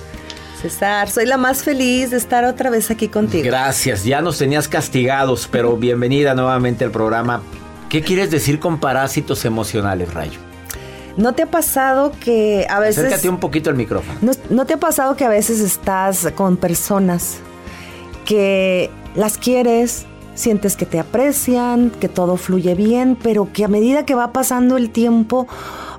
César, 0.62 1.10
soy 1.10 1.26
la 1.26 1.38
más 1.38 1.64
feliz 1.64 2.12
de 2.12 2.18
estar 2.18 2.46
otra 2.46 2.70
vez 2.70 2.90
aquí 2.90 3.08
contigo. 3.08 3.46
Gracias, 3.46 4.04
ya 4.04 4.22
nos 4.22 4.38
tenías 4.38 4.68
castigados, 4.68 5.48
pero 5.52 5.76
bienvenida 5.78 6.34
nuevamente 6.34 6.86
al 6.86 6.92
programa. 6.92 7.42
¿Qué 7.90 8.02
quieres 8.02 8.32
decir 8.32 8.60
con 8.60 8.80
parásitos 8.80 9.46
emocionales, 9.46 10.14
Rayo? 10.14 10.40
¿No 11.18 11.34
te 11.34 11.44
ha 11.44 11.46
pasado 11.46 12.12
que 12.20 12.68
a 12.70 12.80
veces... 12.80 13.06
Acércate 13.06 13.30
un 13.30 13.40
poquito 13.40 13.70
al 13.70 13.76
micrófono. 13.76 14.20
¿No, 14.50 14.66
te 14.66 14.74
ha 14.74 14.78
pasado 14.78 15.16
que 15.16 15.24
a 15.24 15.30
veces 15.30 15.62
estás 15.62 16.28
con 16.36 16.58
personas 16.58 17.38
que 18.26 18.90
las 19.14 19.38
quieres, 19.38 20.06
sientes 20.34 20.76
que 20.76 20.86
te 20.86 21.00
aprecian, 21.00 21.90
que 21.90 22.10
todo 22.10 22.36
fluye 22.38 22.76
bien, 22.76 23.18
pero 23.22 23.50
que 23.54 23.64
a 23.64 23.68
medida 23.68 24.06
que 24.06 24.16
va 24.16 24.34
pasando 24.34 24.76
el 24.78 24.90
tiempo 24.90 25.48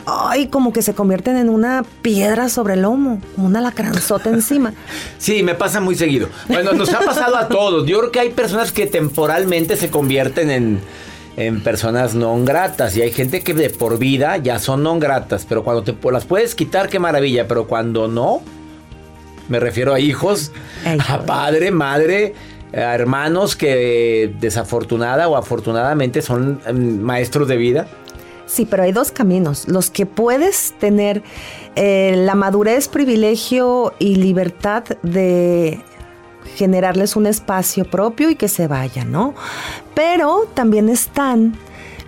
ay, 0.07 0.47
como 0.47 0.73
que 0.73 0.83
se 0.83 0.95
convierten 0.95 1.37
en 1.37 1.49
una 1.49 1.85
piedra 2.03 2.49
sobre 2.49 2.75
el 2.75 2.83
lomo, 2.83 3.21
como 3.35 3.49
una 3.49 3.61
lacranzota 3.61 4.31
encima. 4.31 4.73
Sí, 5.19 5.43
me 5.43 5.55
pasa 5.55 5.81
muy 5.81 5.97
seguido. 5.97 6.29
Bueno, 6.47 6.73
nos 6.73 6.93
ha 6.93 7.01
pasado 7.01 7.37
a 7.37 7.49
todos. 7.49 7.87
Yo 7.87 7.99
creo 7.99 8.13
que 8.13 8.21
hay 8.21 8.31
personas 8.31 8.71
que 8.71 8.87
temporalmente 8.87 9.77
se 9.77 9.91
convierten 9.91 10.51
en, 10.51 10.81
en 11.37 11.61
personas 11.63 12.15
no 12.15 12.37
gratas 12.45 12.97
y 12.97 13.03
hay 13.03 13.13
gente 13.13 13.43
que 13.43 13.55
de 13.55 13.71
por 13.71 13.99
vida 13.99 14.37
ya 14.37 14.59
son 14.59 14.83
no 14.83 14.99
gratas, 14.99 15.47
pero 15.49 15.65
cuando 15.65 15.83
te 15.83 15.95
las 16.11 16.25
puedes 16.25 16.55
quitar, 16.55 16.89
qué 16.89 16.99
maravilla, 16.99 17.49
pero 17.49 17.67
cuando 17.67 18.09
no, 18.09 18.41
me 19.49 19.59
refiero 19.59 19.95
a 19.95 20.01
hijos, 20.01 20.53
a 21.09 21.23
padre, 21.23 21.71
madre, 21.71 22.35
a 22.73 22.95
hermanos 22.95 23.57
que 23.57 24.33
desafortunada 24.41 25.29
o 25.29 25.37
afortunadamente 25.37 26.23
son 26.23 26.61
em, 26.67 27.01
maestros 27.01 27.49
de 27.49 27.57
vida 27.57 27.89
Sí, 28.47 28.65
pero 28.65 28.85
hay 28.85 28.93
dos 28.93 29.11
caminos. 29.11 29.69
Los 29.69 29.91
que 29.91 30.07
puedes 30.07 30.75
tener 30.79 31.23
eh, 31.75 32.15
la 32.17 32.35
madurez, 32.35 32.89
privilegio 32.89 33.93
y 33.99 34.17
libertad 34.17 34.85
de 35.03 35.81
generarles 36.57 37.17
un 37.17 37.27
espacio 37.27 37.85
propio 37.85 38.31
y 38.31 38.37
que 38.37 38.49
se 38.49 38.67
vayan, 38.67 39.11
¿no? 39.11 39.35
Pero 39.95 40.49
también 40.55 40.89
están 40.89 41.57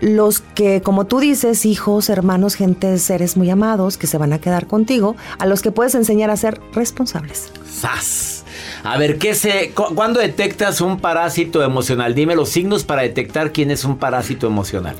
los 0.00 0.40
que, 0.40 0.80
como 0.80 1.06
tú 1.06 1.18
dices, 1.18 1.66
hijos, 1.66 2.08
hermanos, 2.08 2.54
gente, 2.54 2.98
seres 2.98 3.36
muy 3.36 3.50
amados 3.50 3.98
que 3.98 4.06
se 4.06 4.16
van 4.16 4.32
a 4.32 4.38
quedar 4.38 4.66
contigo, 4.66 5.16
a 5.38 5.46
los 5.46 5.60
que 5.60 5.72
puedes 5.72 5.94
enseñar 5.94 6.30
a 6.30 6.36
ser 6.36 6.60
responsables. 6.72 7.52
¡Sas! 7.68 8.44
A 8.84 8.96
ver, 8.96 9.18
¿qué 9.18 9.34
se, 9.34 9.72
¿cuándo 9.72 10.20
detectas 10.20 10.80
un 10.80 11.00
parásito 11.00 11.62
emocional? 11.62 12.14
Dime 12.14 12.36
los 12.36 12.48
signos 12.48 12.84
para 12.84 13.02
detectar 13.02 13.52
quién 13.52 13.70
es 13.70 13.84
un 13.84 13.98
parásito 13.98 14.46
emocional. 14.46 14.96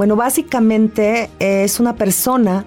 Bueno, 0.00 0.16
básicamente 0.16 1.28
es 1.40 1.78
una 1.78 1.94
persona 1.94 2.64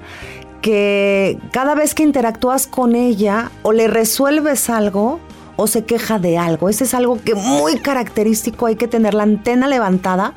que 0.62 1.40
cada 1.52 1.74
vez 1.74 1.96
que 1.96 2.04
interactúas 2.04 2.68
con 2.68 2.94
ella 2.94 3.50
o 3.64 3.72
le 3.72 3.88
resuelves 3.88 4.70
algo 4.70 5.20
o 5.56 5.66
se 5.66 5.84
queja 5.84 6.20
de 6.20 6.38
algo. 6.38 6.70
Ese 6.70 6.84
es 6.84 6.94
algo 6.94 7.20
que 7.20 7.34
muy 7.34 7.80
característico, 7.80 8.68
hay 8.68 8.76
que 8.76 8.88
tener 8.88 9.16
la 9.16 9.24
antena 9.24 9.68
levantada 9.68 10.36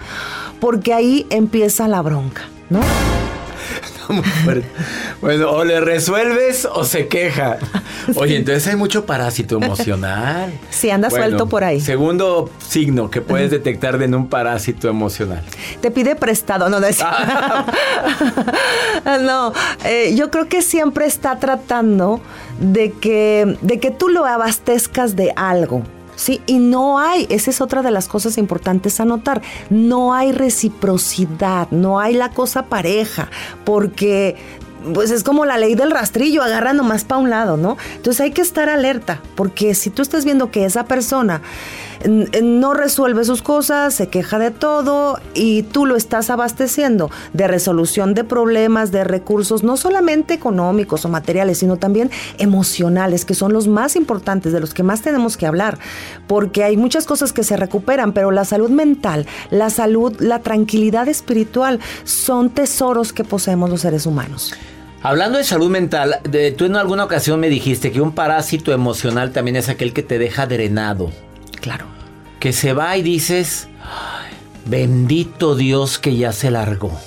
porque 0.59 0.95
ahí 0.95 1.27
empieza 1.29 1.87
la 1.87 2.01
bronca, 2.01 2.45
¿no? 2.71 2.81
Bueno, 5.21 5.51
o 5.51 5.65
le 5.65 5.81
resuelves 5.81 6.67
o 6.71 6.85
se 6.85 7.09
queja. 7.09 7.59
Oye, 8.17 8.37
entonces 8.37 8.67
hay 8.67 8.77
mucho 8.77 9.07
parásito 9.07 9.57
emocional. 9.57 10.53
Sí, 10.71 10.91
anda 10.91 11.09
suelto 11.09 11.49
por 11.49 11.65
ahí. 11.65 11.81
Segundo 11.81 12.51
signo 12.69 13.11
que 13.11 13.23
puedes 13.23 13.51
detectar 13.51 14.01
en 14.03 14.15
un 14.15 14.29
parásito 14.29 14.89
emocional. 14.89 15.43
Te 15.81 15.91
pide 15.91 16.17
prestado, 16.17 16.69
no, 16.69 16.81
no 16.81 16.87
no, 19.21 19.53
eh, 19.85 20.15
yo 20.15 20.31
creo 20.31 20.49
que 20.49 20.61
siempre 20.61 21.07
está 21.07 21.39
tratando 21.39 22.21
de 22.61 22.93
que, 22.93 23.57
de 23.63 23.81
que 23.81 23.91
tú 23.91 24.09
lo 24.09 24.27
abastezcas 24.27 25.17
de 25.17 25.33
algo. 25.35 25.83
¿Sí? 26.17 26.41
Y 26.47 26.59
no 26.59 26.99
hay, 26.99 27.27
esa 27.31 27.51
es 27.51 27.61
otra 27.61 27.83
de 27.83 27.91
las 27.91 28.09
cosas 28.09 28.39
importantes 28.39 28.99
a 28.99 29.05
notar, 29.05 29.43
no 29.71 30.15
hay 30.15 30.33
reciprocidad, 30.33 31.71
no 31.71 32.01
hay 32.01 32.15
la 32.15 32.31
cosa 32.31 32.65
pareja, 32.65 33.29
porque 33.65 34.37
pues 34.93 35.11
es 35.11 35.23
como 35.23 35.45
la 35.45 35.59
ley 35.59 35.75
del 35.75 35.91
rastrillo, 35.91 36.43
agarra 36.43 36.73
nomás 36.73 37.05
para 37.05 37.21
un 37.21 37.31
lado, 37.31 37.57
¿no? 37.57 37.77
Entonces 37.97 38.21
hay 38.21 38.31
que 38.33 38.43
estar 38.43 38.69
alerta, 38.69 39.21
porque 39.35 39.75
si 39.75 39.91
tú 39.91 40.03
estás 40.03 40.25
viendo 40.25 40.51
que 40.51 40.65
esa 40.65 40.85
persona 40.85 41.43
no 42.05 42.75
resuelve 42.75 43.25
sus 43.25 43.43
cosas, 43.43 43.95
se 43.95 44.09
queja 44.09 44.39
de 44.39 44.51
todo 44.51 45.19
y 45.35 45.63
tú 45.63 45.87
lo 45.87 45.97
estás 45.97 46.31
abasteciendo 46.31 47.11
de 47.33 47.49
resolución 47.49 48.15
de 48.15 48.25
problemas, 48.25 48.93
de 48.93 49.05
recursos, 49.05 49.63
no 49.63 49.77
solamente 49.77 50.35
económicos 50.35 51.05
o 51.05 51.09
materiales, 51.09 51.59
sino 51.59 51.77
también 51.77 52.11
emocionales, 52.39 53.25
que 53.25 53.35
son 53.35 53.53
los 53.53 53.69
más 53.69 53.97
importantes, 53.97 54.53
de 54.53 54.61
los 54.61 54.75
que 54.75 54.83
más 54.83 55.03
tenemos 55.03 55.37
que 55.37 55.47
hablar, 55.47 55.79
porque 56.27 56.65
hay 56.65 56.77
muchas 56.77 57.07
cosas 57.07 57.33
que 57.33 57.45
se 57.45 57.57
recuperan, 57.57 58.13
pero 58.13 58.31
la 58.31 58.45
salud 58.45 58.71
mental, 58.71 59.27
la 59.51 59.71
salud, 59.71 60.15
la 60.21 60.41
tranquilidad 60.41 61.09
espiritual 61.09 61.81
son 62.05 62.51
tesoros 62.51 63.13
que 63.13 63.25
poseemos 63.25 63.71
los 63.71 63.81
seres 63.81 64.07
humanos. 64.07 64.55
Hablando 65.03 65.39
de 65.39 65.45
salud 65.45 65.71
mental, 65.71 66.19
tú 66.57 66.65
en 66.65 66.77
alguna 66.77 67.05
ocasión 67.05 67.39
me 67.39 67.49
dijiste 67.49 67.93
que 67.93 68.01
un 68.01 68.13
parásito 68.13 68.73
emocional 68.73 69.31
también 69.31 69.57
es 69.57 69.69
aquel 69.69 69.93
que 69.93 70.03
te 70.03 70.19
deja 70.19 70.47
drenado. 70.47 71.13
Claro. 71.61 71.87
Que 72.41 72.53
se 72.53 72.73
va 72.73 72.97
y 72.97 73.03
dices, 73.03 73.69
bendito 74.67 75.55
Dios 75.55 75.99
que 75.99 76.17
ya 76.17 76.33
se 76.33 76.51
largó. 76.51 76.99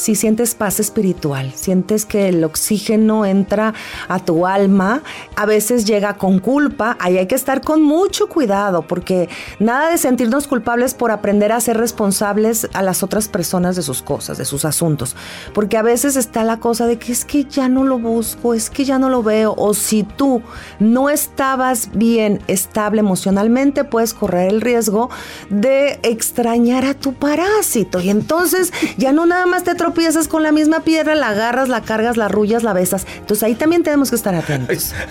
Si 0.00 0.14
sientes 0.14 0.54
paz 0.54 0.80
espiritual, 0.80 1.52
sientes 1.54 2.06
que 2.06 2.30
el 2.30 2.42
oxígeno 2.42 3.26
entra 3.26 3.74
a 4.08 4.18
tu 4.18 4.46
alma, 4.46 5.02
a 5.36 5.44
veces 5.44 5.84
llega 5.84 6.14
con 6.16 6.38
culpa, 6.38 6.96
ahí 7.00 7.18
hay 7.18 7.26
que 7.26 7.34
estar 7.34 7.60
con 7.60 7.82
mucho 7.82 8.26
cuidado 8.26 8.80
porque 8.80 9.28
nada 9.58 9.90
de 9.90 9.98
sentirnos 9.98 10.46
culpables 10.46 10.94
por 10.94 11.10
aprender 11.10 11.52
a 11.52 11.60
ser 11.60 11.76
responsables 11.76 12.66
a 12.72 12.80
las 12.80 13.02
otras 13.02 13.28
personas 13.28 13.76
de 13.76 13.82
sus 13.82 14.00
cosas, 14.00 14.38
de 14.38 14.46
sus 14.46 14.64
asuntos, 14.64 15.16
porque 15.52 15.76
a 15.76 15.82
veces 15.82 16.16
está 16.16 16.44
la 16.44 16.60
cosa 16.60 16.86
de 16.86 16.98
que 16.98 17.12
es 17.12 17.26
que 17.26 17.44
ya 17.44 17.68
no 17.68 17.84
lo 17.84 17.98
busco, 17.98 18.54
es 18.54 18.70
que 18.70 18.86
ya 18.86 18.98
no 18.98 19.10
lo 19.10 19.22
veo, 19.22 19.54
o 19.58 19.74
si 19.74 20.04
tú 20.04 20.40
no 20.78 21.10
estabas 21.10 21.90
bien 21.92 22.40
estable 22.46 23.00
emocionalmente, 23.00 23.84
puedes 23.84 24.14
correr 24.14 24.48
el 24.48 24.62
riesgo 24.62 25.10
de 25.50 26.00
extrañar 26.04 26.86
a 26.86 26.94
tu 26.94 27.12
parásito. 27.12 28.00
Y 28.00 28.08
entonces 28.08 28.72
ya 28.96 29.12
no 29.12 29.26
nada 29.26 29.44
más 29.44 29.64
te 29.64 29.74
piezas 29.92 30.28
con 30.28 30.42
la 30.42 30.52
misma 30.52 30.80
piedra, 30.80 31.14
la 31.14 31.28
agarras, 31.28 31.68
la 31.68 31.82
cargas, 31.82 32.16
la 32.16 32.28
rullas, 32.28 32.62
la 32.62 32.72
besas. 32.72 33.06
Entonces 33.18 33.42
ahí 33.42 33.54
también 33.54 33.82
tenemos 33.82 34.10
que 34.10 34.16
estar 34.16 34.34
atentos. 34.34 34.94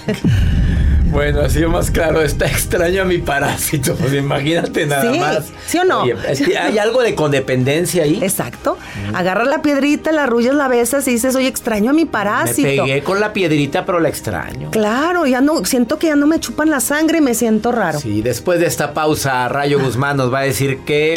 Bueno, 1.11 1.41
así 1.41 1.65
más 1.65 1.89
claro, 1.89 2.21
está 2.21 2.45
extraño 2.45 3.01
a 3.01 3.05
mi 3.05 3.17
parásito. 3.17 3.95
Pues 3.95 4.13
imagínate 4.13 4.85
nada 4.85 5.11
más. 5.13 5.47
¿Sí 5.65 5.79
o 5.79 5.83
no? 5.83 6.03
hay 6.03 6.77
algo 6.77 7.01
de 7.01 7.15
codependencia 7.15 8.03
ahí. 8.03 8.19
Exacto. 8.21 8.77
Agarras 9.13 9.47
la 9.47 9.61
piedrita, 9.61 10.11
la 10.11 10.27
rullas, 10.27 10.53
la 10.53 10.67
besas 10.67 11.07
y 11.07 11.11
dices, 11.11 11.35
oye, 11.35 11.47
extraño 11.47 11.89
a 11.89 11.93
mi 11.93 12.05
parásito. 12.05 12.67
Me 12.67 12.77
pegué 12.77 13.03
con 13.03 13.19
la 13.19 13.33
piedrita, 13.33 13.85
pero 13.85 13.99
la 13.99 14.09
extraño. 14.09 14.69
Claro, 14.71 15.25
ya 15.25 15.41
no, 15.41 15.65
siento 15.65 15.97
que 15.97 16.07
ya 16.07 16.15
no 16.15 16.27
me 16.27 16.39
chupan 16.39 16.69
la 16.69 16.79
sangre 16.79 17.17
y 17.17 17.21
me 17.21 17.33
siento 17.33 17.71
raro. 17.71 17.99
Sí, 17.99 18.21
después 18.21 18.59
de 18.59 18.67
esta 18.67 18.93
pausa, 18.93 19.47
Rayo 19.49 19.79
Guzmán 19.79 20.17
nos 20.17 20.31
va 20.31 20.39
a 20.39 20.43
decir 20.43 20.79
que. 20.85 21.15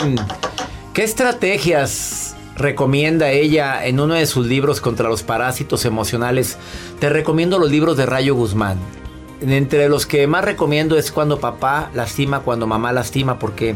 ¿Qué 0.94 1.04
estrategias 1.04 2.36
recomienda 2.62 3.30
ella 3.30 3.84
en 3.84 4.00
uno 4.00 4.14
de 4.14 4.26
sus 4.26 4.46
libros 4.46 4.80
contra 4.80 5.08
los 5.08 5.22
parásitos 5.22 5.84
emocionales. 5.84 6.56
Te 6.98 7.08
recomiendo 7.10 7.58
los 7.58 7.70
libros 7.70 7.96
de 7.96 8.06
Rayo 8.06 8.34
Guzmán. 8.34 8.78
Entre 9.40 9.88
los 9.88 10.06
que 10.06 10.26
más 10.26 10.44
recomiendo 10.44 10.96
es 10.96 11.10
cuando 11.10 11.40
papá 11.40 11.90
lastima, 11.94 12.40
cuando 12.40 12.66
mamá 12.66 12.92
lastima, 12.92 13.38
porque 13.38 13.74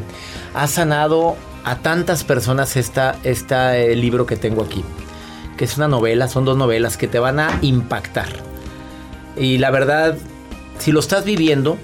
ha 0.55 0.67
sanado 0.69 1.37
a 1.65 1.79
tantas 1.79 2.23
personas 2.23 2.77
esta, 2.77 3.19
este 3.25 3.95
libro 3.97 4.27
que 4.27 4.37
tengo 4.37 4.63
aquí. 4.63 4.85
Que 5.57 5.65
es 5.65 5.77
una 5.77 5.89
novela, 5.89 6.29
son 6.29 6.45
dos 6.45 6.57
novelas 6.57 6.97
que 6.97 7.09
te 7.09 7.19
van 7.19 7.41
a 7.41 7.59
impactar. 7.63 8.29
Y 9.37 9.59
la 9.59 9.71
verdad, 9.71 10.17
si 10.79 10.93
lo 10.93 11.01
estás 11.01 11.25
viviendo, 11.25 11.77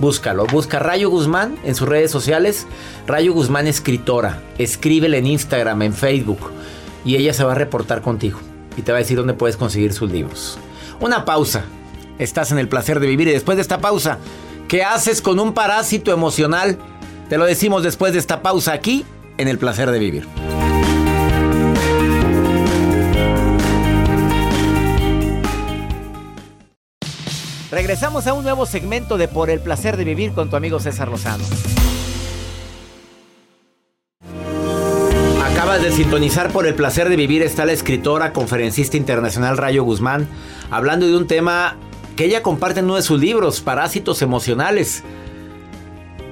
Búscalo, 0.00 0.46
busca 0.46 0.78
Rayo 0.78 1.10
Guzmán 1.10 1.58
en 1.64 1.74
sus 1.74 1.88
redes 1.88 2.10
sociales. 2.10 2.66
Rayo 3.06 3.32
Guzmán 3.32 3.66
escritora. 3.66 4.42
Escríbele 4.58 5.18
en 5.18 5.26
Instagram, 5.26 5.82
en 5.82 5.92
Facebook. 5.92 6.38
Y 7.04 7.16
ella 7.16 7.32
se 7.32 7.44
va 7.44 7.52
a 7.52 7.56
reportar 7.56 8.00
contigo. 8.00 8.38
Y 8.76 8.82
te 8.82 8.92
va 8.92 8.98
a 8.98 9.00
decir 9.00 9.16
dónde 9.16 9.34
puedes 9.34 9.56
conseguir 9.56 9.92
sus 9.92 10.10
libros. 10.10 10.58
Una 11.00 11.24
pausa. 11.24 11.64
Estás 12.18 12.52
en 12.52 12.58
el 12.58 12.68
placer 12.68 13.00
de 13.00 13.08
vivir. 13.08 13.28
Y 13.28 13.32
después 13.32 13.56
de 13.56 13.62
esta 13.62 13.80
pausa, 13.80 14.18
¿qué 14.68 14.84
haces 14.84 15.20
con 15.20 15.40
un 15.40 15.52
parásito 15.52 16.12
emocional? 16.12 16.78
Te 17.28 17.38
lo 17.38 17.44
decimos 17.44 17.82
después 17.82 18.12
de 18.12 18.20
esta 18.20 18.40
pausa 18.40 18.72
aquí 18.72 19.04
en 19.36 19.48
el 19.48 19.58
placer 19.58 19.90
de 19.90 19.98
vivir. 19.98 20.47
Regresamos 27.70 28.26
a 28.26 28.32
un 28.32 28.44
nuevo 28.44 28.64
segmento 28.64 29.18
de 29.18 29.28
Por 29.28 29.50
el 29.50 29.60
placer 29.60 29.98
de 29.98 30.04
vivir 30.04 30.32
con 30.32 30.48
tu 30.48 30.56
amigo 30.56 30.80
César 30.80 31.08
Lozano. 31.08 31.44
Acabas 35.44 35.82
de 35.82 35.92
sintonizar 35.92 36.50
por 36.50 36.66
el 36.66 36.74
placer 36.74 37.10
de 37.10 37.16
vivir. 37.16 37.42
Está 37.42 37.66
la 37.66 37.72
escritora, 37.72 38.32
conferencista 38.32 38.96
internacional 38.96 39.58
Rayo 39.58 39.84
Guzmán, 39.84 40.26
hablando 40.70 41.06
de 41.06 41.16
un 41.16 41.26
tema 41.26 41.76
que 42.16 42.24
ella 42.24 42.42
comparte 42.42 42.80
en 42.80 42.86
uno 42.86 42.96
de 42.96 43.02
sus 43.02 43.20
libros, 43.20 43.60
Parásitos 43.60 44.22
Emocionales. 44.22 45.02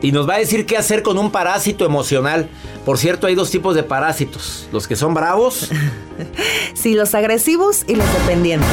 Y 0.00 0.12
nos 0.12 0.28
va 0.28 0.34
a 0.34 0.38
decir 0.38 0.64
qué 0.64 0.78
hacer 0.78 1.02
con 1.02 1.18
un 1.18 1.30
parásito 1.30 1.84
emocional. 1.84 2.48
Por 2.86 2.96
cierto, 2.96 3.26
hay 3.26 3.34
dos 3.34 3.50
tipos 3.50 3.74
de 3.74 3.82
parásitos. 3.82 4.68
Los 4.72 4.88
que 4.88 4.96
son 4.96 5.12
bravos. 5.12 5.70
sí, 6.74 6.94
los 6.94 7.14
agresivos 7.14 7.84
y 7.86 7.96
los 7.96 8.10
dependientes. 8.20 8.68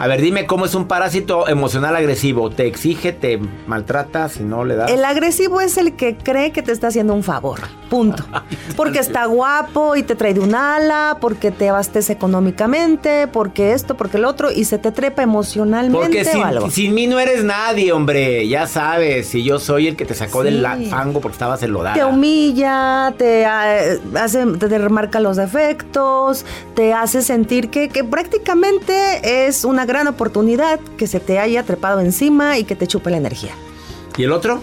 A 0.00 0.06
ver, 0.06 0.22
dime 0.22 0.46
cómo 0.46 0.64
es 0.64 0.74
un 0.74 0.88
parásito 0.88 1.46
emocional 1.46 1.94
agresivo. 1.94 2.48
¿Te 2.48 2.66
exige, 2.66 3.12
te 3.12 3.38
maltrata 3.66 4.30
si 4.30 4.42
no 4.42 4.64
le 4.64 4.74
das? 4.74 4.90
El 4.90 5.04
agresivo 5.04 5.60
es 5.60 5.76
el 5.76 5.94
que 5.94 6.16
cree 6.16 6.52
que 6.52 6.62
te 6.62 6.72
está 6.72 6.86
haciendo 6.86 7.12
un 7.12 7.22
favor. 7.22 7.60
Punto. 7.90 8.24
Porque 8.76 8.98
está 8.98 9.26
guapo 9.26 9.96
y 9.96 10.02
te 10.02 10.14
trae 10.14 10.32
de 10.32 10.40
un 10.40 10.54
ala, 10.54 11.18
porque 11.20 11.50
te 11.50 11.68
abastece 11.68 12.14
económicamente, 12.14 13.26
porque 13.26 13.72
esto, 13.72 13.96
porque 13.96 14.16
el 14.16 14.24
otro, 14.24 14.50
y 14.50 14.64
se 14.64 14.78
te 14.78 14.90
trepa 14.90 15.22
emocionalmente 15.22 15.98
porque 15.98 16.24
sin, 16.24 16.40
o 16.40 16.44
algo. 16.44 16.70
sin 16.70 16.94
mí 16.94 17.06
no 17.06 17.18
eres 17.18 17.44
nadie, 17.44 17.92
hombre. 17.92 18.48
Ya 18.48 18.66
sabes, 18.66 19.26
si 19.28 19.42
yo 19.42 19.58
soy 19.58 19.88
el 19.88 19.96
que 19.96 20.06
te 20.06 20.14
sacó 20.14 20.42
del 20.42 20.64
fango 20.88 21.20
porque 21.20 21.34
estabas 21.34 21.62
enlodada. 21.62 21.94
Te 21.94 22.04
humilla, 22.04 23.12
te 23.18 23.44
ah, 23.44 23.98
hace, 24.14 24.46
te 24.46 24.78
remarca 24.78 25.20
los 25.20 25.36
defectos, 25.36 26.46
te 26.74 26.94
hace 26.94 27.20
sentir 27.20 27.68
que, 27.68 27.88
que 27.88 28.04
prácticamente 28.04 29.46
es 29.46 29.64
una 29.64 29.84
gran 29.90 30.06
oportunidad 30.06 30.80
que 30.96 31.06
se 31.06 31.20
te 31.20 31.38
haya 31.38 31.64
trepado 31.64 32.00
encima 32.00 32.58
y 32.58 32.64
que 32.64 32.76
te 32.76 32.86
chupe 32.86 33.10
la 33.10 33.18
energía. 33.18 33.52
¿Y 34.16 34.24
el 34.24 34.32
otro? 34.32 34.60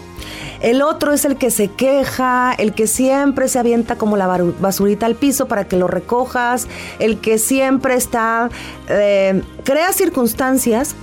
El 0.62 0.82
otro 0.82 1.14
es 1.14 1.26
el 1.26 1.38
que 1.38 1.52
se 1.52 1.68
queja, 1.68 2.54
el 2.58 2.74
que 2.74 2.88
siempre 2.88 3.48
se 3.48 3.60
avienta 3.60 3.98
como 3.98 4.18
la 4.18 4.28
basurita 4.60 5.06
al 5.06 5.16
piso 5.16 5.48
para 5.48 5.68
que 5.68 5.78
lo 5.78 5.88
recojas, 5.88 6.68
el 7.00 7.20
que 7.20 7.38
siempre 7.38 7.96
está, 7.96 8.50
eh, 8.88 9.44
crea 9.64 9.94
circunstancias 9.94 10.96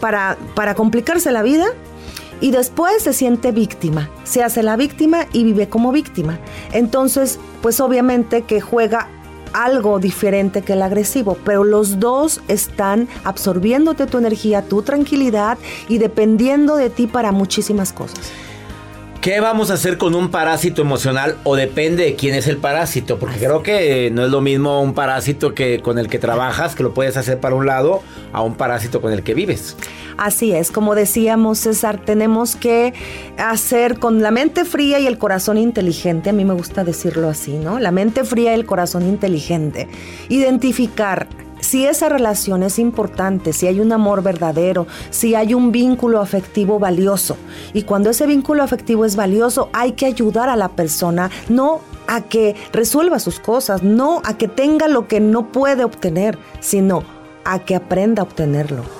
para, 0.00 0.36
para 0.54 0.74
complicarse 0.74 1.32
la 1.32 1.42
vida 1.42 1.66
y 2.40 2.50
después 2.50 3.02
se 3.02 3.12
siente 3.12 3.50
víctima, 3.50 4.10
se 4.24 4.42
hace 4.42 4.62
la 4.62 4.76
víctima 4.76 5.26
y 5.32 5.44
vive 5.44 5.68
como 5.68 5.90
víctima. 5.90 6.38
Entonces, 6.72 7.38
pues 7.62 7.80
obviamente 7.80 8.42
que 8.42 8.60
juega 8.60 9.08
algo 9.52 9.98
diferente 9.98 10.62
que 10.62 10.74
el 10.74 10.82
agresivo, 10.82 11.36
pero 11.44 11.64
los 11.64 12.00
dos 12.00 12.40
están 12.48 13.08
absorbiéndote 13.24 14.06
tu 14.06 14.18
energía, 14.18 14.62
tu 14.62 14.82
tranquilidad 14.82 15.58
y 15.88 15.98
dependiendo 15.98 16.76
de 16.76 16.90
ti 16.90 17.06
para 17.06 17.32
muchísimas 17.32 17.92
cosas. 17.92 18.32
¿Qué 19.20 19.40
vamos 19.40 19.72
a 19.72 19.74
hacer 19.74 19.98
con 19.98 20.14
un 20.14 20.30
parásito 20.30 20.80
emocional? 20.80 21.38
O 21.42 21.56
depende 21.56 22.04
de 22.04 22.14
quién 22.14 22.36
es 22.36 22.46
el 22.46 22.58
parásito, 22.58 23.18
porque 23.18 23.38
creo 23.38 23.64
que 23.64 24.10
no 24.12 24.24
es 24.24 24.30
lo 24.30 24.40
mismo 24.40 24.80
un 24.80 24.94
parásito 24.94 25.54
que 25.54 25.80
con 25.80 25.98
el 25.98 26.08
que 26.08 26.20
trabajas, 26.20 26.76
que 26.76 26.84
lo 26.84 26.94
puedes 26.94 27.16
hacer 27.16 27.40
para 27.40 27.56
un 27.56 27.66
lado, 27.66 28.00
a 28.32 28.42
un 28.42 28.54
parásito 28.54 29.00
con 29.00 29.12
el 29.12 29.24
que 29.24 29.34
vives. 29.34 29.76
Así 30.16 30.52
es, 30.52 30.70
como 30.70 30.94
decíamos 30.94 31.58
César, 31.58 32.00
tenemos 32.04 32.54
que 32.54 32.94
hacer 33.38 33.98
con 33.98 34.22
la 34.22 34.30
mente 34.30 34.64
fría 34.64 35.00
y 35.00 35.08
el 35.08 35.18
corazón 35.18 35.58
inteligente, 35.58 36.30
a 36.30 36.32
mí 36.32 36.44
me 36.44 36.54
gusta 36.54 36.84
decirlo 36.84 37.28
así, 37.28 37.54
¿no? 37.54 37.80
La 37.80 37.90
mente 37.90 38.22
fría 38.22 38.52
y 38.52 38.54
el 38.54 38.66
corazón 38.66 39.02
inteligente. 39.02 39.88
Identificar 40.28 41.26
si 41.68 41.84
esa 41.84 42.08
relación 42.08 42.62
es 42.62 42.78
importante, 42.78 43.52
si 43.52 43.66
hay 43.66 43.80
un 43.80 43.92
amor 43.92 44.22
verdadero, 44.22 44.86
si 45.10 45.34
hay 45.34 45.52
un 45.52 45.70
vínculo 45.70 46.18
afectivo 46.18 46.78
valioso. 46.78 47.36
Y 47.74 47.82
cuando 47.82 48.08
ese 48.08 48.26
vínculo 48.26 48.62
afectivo 48.62 49.04
es 49.04 49.16
valioso, 49.16 49.68
hay 49.74 49.92
que 49.92 50.06
ayudar 50.06 50.48
a 50.48 50.56
la 50.56 50.70
persona, 50.70 51.30
no 51.50 51.82
a 52.06 52.22
que 52.22 52.56
resuelva 52.72 53.18
sus 53.18 53.38
cosas, 53.38 53.82
no 53.82 54.22
a 54.24 54.38
que 54.38 54.48
tenga 54.48 54.88
lo 54.88 55.08
que 55.08 55.20
no 55.20 55.52
puede 55.52 55.84
obtener, 55.84 56.38
sino 56.60 57.04
a 57.44 57.58
que 57.58 57.76
aprenda 57.76 58.22
a 58.22 58.24
obtenerlo 58.24 58.97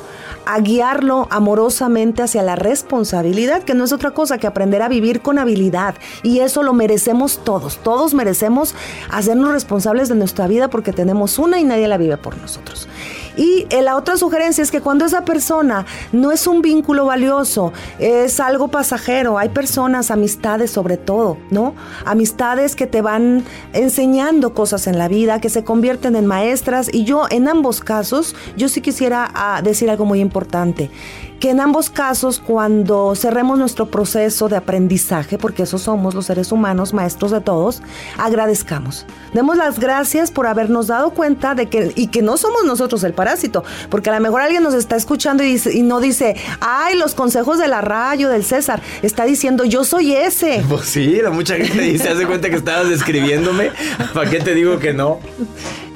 a 0.49 0.61
guiarlo 0.61 1.29
amorosamente 1.31 2.23
hacia 2.23 2.43
la 2.43 2.57
responsabilidad, 2.57 3.65
que 3.65 3.75
no 3.75 3.85
es 3.85 3.93
otra 3.93 4.13
cosa 4.13 4.39
que 4.39 4.47
aprender 4.47 4.81
a 4.81 4.89
vivir 4.89 5.21
con 5.21 5.39
habilidad. 5.39 5.95
Y 6.23 6.41
eso 6.41 6.63
lo 6.63 6.73
merecemos 6.73 7.45
todos. 7.45 7.77
Todos 7.83 8.15
merecemos 8.15 8.75
hacernos 9.11 9.53
responsables 9.53 10.09
de 10.09 10.15
nuestra 10.15 10.47
vida 10.47 10.69
porque 10.71 10.95
tenemos 10.95 11.39
una 11.39 11.61
y 11.61 11.65
nadie 11.65 11.87
la 11.87 11.99
vive 11.99 12.17
por 12.17 12.39
nosotros. 12.39 12.89
Y 13.38 13.66
eh, 13.70 13.83
la 13.83 13.96
otra 13.96 14.16
sugerencia 14.16 14.62
es 14.62 14.70
que 14.72 14.81
cuando 14.81 15.05
esa 15.05 15.24
persona 15.24 15.87
no 16.11 16.33
es 16.33 16.46
un 16.48 16.61
vínculo 16.61 17.07
valioso, 17.07 17.72
es 18.01 18.40
algo 18.40 18.68
pasajero, 18.68 19.38
hay 19.38 19.48
personas, 19.48 20.11
amistades 20.11 20.72
sobre 20.72 20.96
todo, 20.96 21.38
¿no? 21.51 21.74
Amistades 22.05 22.74
que 22.74 22.88
te 22.88 23.01
van 23.01 23.44
enseñando 23.72 24.55
cosas 24.55 24.88
en 24.88 24.98
la 24.98 25.07
vida, 25.07 25.40
que 25.40 25.51
se 25.51 25.62
convierten 25.62 26.16
en 26.16 26.27
maestras. 26.27 26.92
Y 26.92 27.05
yo 27.05 27.27
en 27.31 27.46
ambos 27.46 27.81
casos, 27.81 28.35
yo 28.57 28.68
sí 28.68 28.81
quisiera 28.81 29.31
ah, 29.33 29.62
decir 29.62 29.88
algo 29.88 30.05
muy 30.05 30.20
importante 30.20 30.90
que 31.40 31.51
en 31.51 31.61
ambos 31.61 31.90
casos, 31.90 32.42
cuando 32.44 33.14
cerremos 33.14 33.59
nuestro 33.59 33.87
proceso 33.87 34.48
de 34.48 34.57
aprendizaje, 34.57 35.38
porque 35.38 35.62
eso 35.62 35.79
somos 35.79 36.14
los 36.14 36.27
seres 36.27 36.51
humanos, 36.53 36.92
maestros 36.92 37.31
de 37.31 37.40
todos, 37.40 37.83
agradezcamos. 38.16 39.07
Demos 39.33 39.57
las 39.57 39.79
gracias 39.79 40.31
por 40.31 40.46
habernos 40.46 40.88
dado 40.88 41.11
cuenta 41.11 41.55
de 41.55 41.66
que, 41.66 41.92
y 41.94 42.09
que 42.09 42.22
no 42.22 42.37
somos 42.37 42.64
nosotros 42.64 43.05
el 43.05 43.12
parásito, 43.12 43.62
porque 43.90 44.11
a 44.11 44.14
lo 44.14 44.20
mejor 44.20 44.40
alguien 44.40 44.62
nos 44.62 44.74
está 44.74 44.96
escuchando 44.96 45.44
y, 45.44 45.59
no 45.83 46.01
dice, 46.01 46.37
ay, 46.61 46.96
los 46.96 47.14
consejos 47.14 47.59
de 47.59 47.68
la 47.68 47.81
rayo, 47.81 48.29
del 48.29 48.44
César, 48.44 48.83
está 49.03 49.24
diciendo, 49.24 49.64
yo 49.64 49.85
soy 49.85 50.14
ese. 50.14 50.62
Pues 50.68 50.87
sí, 50.87 51.20
mucha 51.33 51.57
gente 51.57 51.81
dice, 51.81 52.09
hace 52.09 52.27
cuenta 52.27 52.51
que 52.51 52.57
estabas 52.57 52.88
describiéndome, 52.88 53.70
¿para 54.14 54.31
qué 54.31 54.38
te 54.38 54.55
digo 54.55 54.79
que 54.79 54.92
no? 54.92 55.18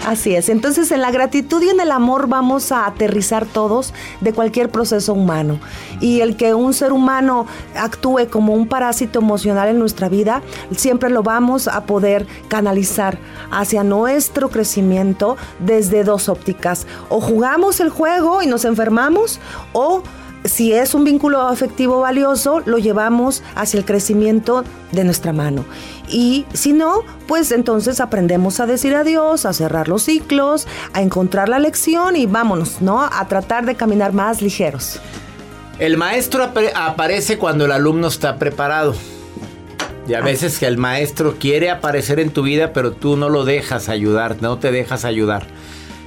Así 0.07 0.35
es. 0.35 0.49
Entonces, 0.49 0.91
en 0.91 1.01
la 1.01 1.13
gratitud 1.13 1.63
y 1.63 1.69
en 1.69 1.79
el 1.79 1.93
amor 1.93 2.27
vamos 2.27 2.73
a 2.73 2.87
aterrizar 2.87 3.47
todos 3.47 3.95
de 4.21 4.33
cualquier 4.33 4.69
proceso 4.69 5.13
humano. 5.13 5.61
Y 6.01 6.21
el 6.21 6.37
que 6.37 6.55
un 6.55 6.75
ser 6.75 6.93
humano 6.93 7.47
actúe 7.77 8.29
como 8.29 8.53
un 8.53 8.67
parásito 8.67 9.21
emocional 9.21 9.69
en 9.69 9.79
nuestra 9.79 10.09
vida, 10.09 10.43
siempre 10.77 11.09
lo 11.09 11.23
vamos 11.23 11.69
a 11.69 11.85
poder 11.85 12.27
canalizar 12.49 13.19
hacia 13.53 13.85
nuestro 13.85 14.51
crecimiento 14.51 15.37
desde 15.61 16.03
dos 16.03 16.29
ópticas. 16.29 16.87
O 17.09 17.21
jugamos 17.21 17.79
el 17.79 17.91
juego 17.91 18.43
y 18.43 18.49
nos 18.49 18.65
enfermamos, 18.65 19.39
o 19.73 20.03
si 20.45 20.73
es 20.73 20.95
un 20.95 21.05
vínculo 21.05 21.43
afectivo 21.43 22.01
valioso, 22.01 22.61
lo 22.65 22.79
llevamos 22.79 23.43
hacia 23.55 23.79
el 23.79 23.85
crecimiento 23.85 24.65
de 24.91 25.05
nuestra 25.05 25.33
mano. 25.33 25.65
Y 26.09 26.45
si 26.53 26.73
no, 26.73 27.03
pues 27.27 27.53
entonces 27.53 28.01
aprendemos 28.01 28.61
a 28.61 28.67
decir 28.67 28.95
adiós, 28.95 29.47
a 29.47 29.53
cerrar 29.53 29.89
los 29.89 30.03
ciclos, 30.03 30.67
a 30.93 31.01
encontrar 31.01 31.49
la 31.49 31.59
lección 31.59 32.17
y 32.17 32.27
vámonos, 32.27 32.83
¿no? 32.83 33.03
A 33.03 33.27
tratar 33.29 33.65
de 33.65 33.77
caminar 33.77 34.13
más 34.13 34.43
ligeros. 34.43 35.01
El 35.79 35.97
maestro 35.97 36.51
aparece 36.75 37.39
cuando 37.39 37.65
el 37.65 37.73
alumno 37.73 38.09
está 38.09 38.39
preparado. 38.39 38.95
Y 40.07 40.15
a 40.15 40.19
ah. 40.19 40.23
veces 40.23 40.59
que 40.59 40.67
el 40.67 40.77
maestro 40.77 41.37
quiere 41.39 41.71
aparecer 41.71 42.21
en 42.21 42.31
tu 42.31 42.43
vida, 42.43 42.73
pero 42.73 42.93
tú 42.93 43.17
no 43.17 43.29
lo 43.29 43.45
dejas 43.45 43.89
ayudar, 43.89 44.37
no 44.41 44.59
te 44.59 44.73
dejas 44.73 45.05
ayudar. 45.05 45.47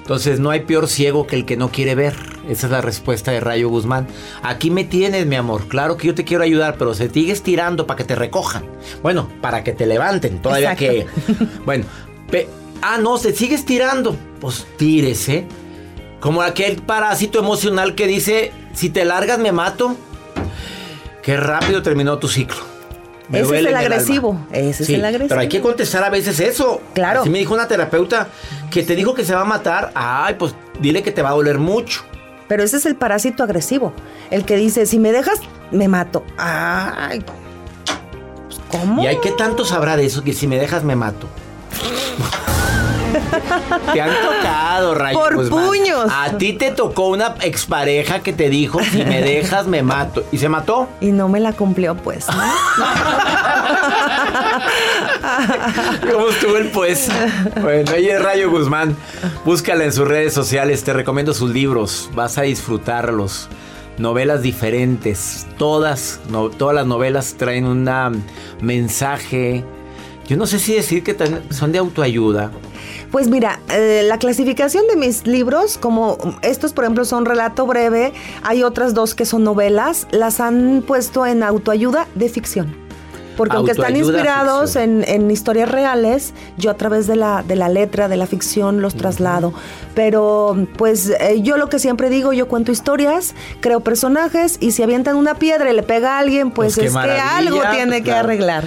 Entonces 0.06 0.39
no 0.39 0.52
hay 0.52 0.60
peor 0.60 0.88
ciego 0.88 1.26
que 1.26 1.36
el 1.36 1.46
que 1.46 1.58
no 1.58 1.72
quiere 1.72 1.96
ver. 1.96 2.13
Esa 2.48 2.68
es 2.68 2.72
la 2.72 2.82
respuesta 2.82 3.32
de 3.32 3.39
Rayo 3.39 3.70
Guzmán. 3.70 4.06
Aquí 4.44 4.70
me 4.70 4.84
tienes, 4.84 5.26
mi 5.26 5.36
amor. 5.36 5.68
Claro 5.68 5.98
que 5.98 6.06
yo 6.06 6.13
te 6.13 6.24
quiero 6.24 6.44
ayudar, 6.44 6.76
pero 6.78 6.94
se 6.94 7.10
sigues 7.10 7.41
tirando 7.41 7.88
para 7.88 7.98
que 7.98 8.04
te 8.04 8.13
recojan. 8.13 8.65
Bueno, 9.02 9.28
para 9.41 9.63
que 9.63 9.74
te 9.74 9.88
levanten. 9.88 10.44
Todavía 10.44 10.76
que. 10.76 11.08
Bueno. 11.65 11.86
ah, 12.84 13.00
no, 13.00 13.18
se 13.18 13.34
sigues 13.34 13.65
tirando. 13.65 14.15
Pues 14.39 14.68
tírese. 14.78 15.48
Como 16.20 16.44
aquel 16.44 16.84
parásito 16.84 17.39
emocional 17.39 17.96
que 17.96 18.06
dice: 18.06 18.52
si 18.76 18.91
te 18.91 19.06
largas, 19.06 19.39
me 19.39 19.52
mato. 19.52 19.98
Qué 21.24 21.36
rápido 21.36 21.82
terminó 21.82 22.20
tu 22.20 22.28
ciclo. 22.28 22.75
Ese 23.32 23.60
es 23.60 23.66
el 23.66 23.76
agresivo. 23.76 24.46
Ese 24.52 24.84
es 24.84 24.90
el 24.90 25.06
agresivo. 25.06 25.30
Pero 25.30 25.42
hay 25.42 25.50
que 25.50 25.62
contestar 25.62 26.04
a 26.04 26.10
veces 26.10 26.40
eso. 26.40 26.82
Claro. 26.94 27.22
Así 27.22 27.30
me 27.30 27.40
dijo 27.40 27.54
una 27.54 27.68
terapeuta 27.68 28.28
que 28.70 28.84
te 28.84 28.96
dijo 28.96 29.14
que 29.14 29.26
se 29.26 29.34
va 29.34 29.42
a 29.42 29.46
matar. 29.46 29.92
Ay, 29.96 30.36
pues 30.36 30.56
dile 30.80 31.04
que 31.04 31.12
te 31.12 31.22
va 31.22 31.30
a 31.30 31.34
doler 31.34 31.58
mucho. 31.58 32.04
Pero 32.48 32.64
ese 32.64 32.78
es 32.78 32.86
el 32.86 32.96
parásito 32.96 33.44
agresivo. 33.44 33.94
El 34.30 34.46
que 34.46 34.56
dice, 34.56 34.86
si 34.86 35.00
me 35.00 35.12
dejas, 35.12 35.40
me 35.72 35.88
mato. 35.88 36.24
Ay. 36.38 37.22
Pues, 37.22 38.62
¿Cómo? 38.70 39.04
¿Y 39.04 39.08
hay 39.08 39.20
que 39.20 39.32
tanto 39.32 39.66
sabrá 39.66 39.98
de 39.98 40.06
eso 40.06 40.24
que 40.24 40.34
si 40.34 40.48
me 40.48 40.60
dejas, 40.60 40.84
me 40.84 40.96
mato? 40.96 41.28
Te 43.93 44.02
han 44.02 44.10
tocado, 44.10 44.95
Rayo 44.95 45.19
Por 45.19 45.50
puños. 45.50 46.12
A 46.12 46.38
ti 46.38 46.54
te 46.54 46.71
tocó 46.71 47.08
una 47.08 47.36
expareja 47.41 48.19
que 48.19 48.34
te 48.34 48.50
dijo, 48.50 48.80
si 48.84 49.04
me 49.04 49.21
dejas, 49.21 49.67
me 49.67 49.84
mato. 49.84 50.24
¿Y 50.32 50.38
se 50.38 50.50
mató? 50.50 50.88
Y 51.02 51.12
no 51.12 51.30
me 51.30 51.39
la 51.39 51.54
cumplió, 51.54 51.95
pues. 51.95 52.26
¿Cómo 56.12 56.30
estuvo 56.30 56.58
el 56.58 56.69
pues? 56.69 57.10
Bueno, 57.62 57.91
ella 57.93 58.17
es 58.17 58.24
Rayo 58.24 58.50
Guzmán. 58.50 58.95
Búscala 59.43 59.84
en 59.84 59.93
sus 59.93 60.08
redes 60.08 60.34
sociales. 60.34 60.84
Te 60.84 60.93
recomiendo 60.93 61.34
sus 61.34 61.52
libros. 61.52 62.10
Vas 62.13 62.38
a 62.38 62.43
disfrutarlos 62.43 63.50
novelas 63.98 64.41
diferentes. 64.41 65.48
Todas, 65.58 66.19
todas 66.58 66.76
las 66.76 66.86
novelas 66.86 67.36
traen 67.38 67.65
un 67.65 67.89
mensaje. 68.62 69.63
Yo 70.28 70.38
no 70.38 70.48
sé 70.48 70.60
si 70.60 70.74
decir 70.74 71.04
que 71.04 71.15
son 71.50 71.71
de 71.71 71.80
autoayuda. 71.80 72.52
Pues 73.15 73.30
mira, 73.30 73.62
eh, 73.69 74.04
la 74.04 74.19
clasificación 74.19 74.88
de 74.89 74.97
mis 74.97 75.25
libros, 75.25 75.78
como 75.78 76.17
estos 76.41 76.73
por 76.73 76.84
ejemplo 76.84 77.06
son 77.06 77.23
relato 77.23 77.65
breve, 77.65 78.12
hay 78.43 78.62
otras 78.62 78.93
dos 78.93 79.15
que 79.15 79.23
son 79.23 79.45
novelas, 79.45 80.06
las 80.12 80.41
han 80.41 80.84
puesto 80.86 81.25
en 81.25 81.41
autoayuda 81.41 82.10
de 82.13 82.28
ficción. 82.28 82.75
Porque 83.38 83.56
aunque 83.56 83.71
están 83.71 83.95
inspirados 83.95 84.75
en, 84.75 85.32
historias 85.32 85.71
reales, 85.71 86.34
yo 86.58 86.69
a 86.69 86.73
través 86.73 87.08
de 87.08 87.15
la, 87.15 87.41
de 87.41 87.56
la 87.56 87.69
letra, 87.69 88.10
de 88.10 88.17
la 88.17 88.28
ficción, 88.28 88.82
los 88.82 88.95
traslado. 88.95 89.54
Pero 89.93 90.67
pues 90.78 91.10
eh, 91.10 91.39
yo 91.41 91.56
lo 91.56 91.69
que 91.69 91.80
siempre 91.80 92.10
digo, 92.10 92.34
yo 92.34 92.49
cuento 92.49 92.73
historias, 92.73 93.34
creo 93.62 93.80
personajes 93.80 94.58
y 94.60 94.71
si 94.71 94.84
avientan 94.84 95.15
una 95.15 95.36
piedra 95.36 95.71
y 95.71 95.73
le 95.73 95.84
pega 95.84 96.17
a 96.17 96.19
alguien, 96.19 96.51
pues, 96.51 96.75
pues 96.75 96.88
es 96.88 96.93
que 96.93 97.12
algo 97.12 97.62
tiene 97.71 98.04
que 98.04 98.12
arreglar. 98.12 98.65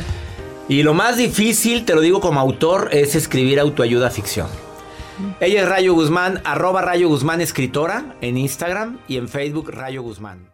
Y 0.68 0.82
lo 0.82 0.92
más 0.92 1.16
difícil, 1.16 1.86
te 1.86 1.94
lo 1.94 2.02
digo 2.02 2.20
como 2.20 2.40
autor, 2.40 2.90
es 2.92 3.14
escribir 3.14 3.58
autoayuda 3.58 4.10
ficción. 4.10 4.48
Ella 5.40 5.62
es 5.62 5.68
Rayo 5.68 5.94
Guzmán, 5.94 6.42
arroba 6.44 6.82
Rayo 6.82 7.08
Guzmán 7.08 7.40
escritora 7.40 8.16
en 8.20 8.36
Instagram 8.36 8.98
y 9.08 9.16
en 9.16 9.28
Facebook 9.28 9.70
Rayo 9.70 10.02
Guzmán. 10.02 10.50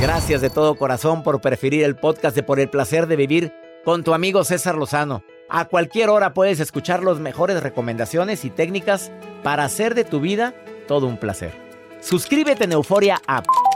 Gracias 0.00 0.40
de 0.40 0.48
todo 0.48 0.76
corazón 0.76 1.22
por 1.22 1.42
preferir 1.42 1.84
el 1.84 1.94
podcast 1.94 2.34
de 2.34 2.42
Por 2.42 2.58
el 2.58 2.70
Placer 2.70 3.06
de 3.06 3.16
Vivir 3.16 3.52
con 3.84 4.02
tu 4.02 4.14
amigo 4.14 4.44
César 4.44 4.76
Lozano. 4.76 5.22
A 5.50 5.66
cualquier 5.66 6.08
hora 6.08 6.32
puedes 6.32 6.58
escuchar 6.58 7.04
las 7.04 7.18
mejores 7.18 7.62
recomendaciones 7.62 8.46
y 8.46 8.50
técnicas 8.50 9.12
para 9.42 9.64
hacer 9.64 9.94
de 9.94 10.04
tu 10.04 10.20
vida 10.20 10.54
todo 10.86 11.06
un 11.06 11.18
placer. 11.18 11.52
Suscríbete 12.00 12.64
en 12.64 12.72
Euforia 12.72 13.20
App 13.26 13.44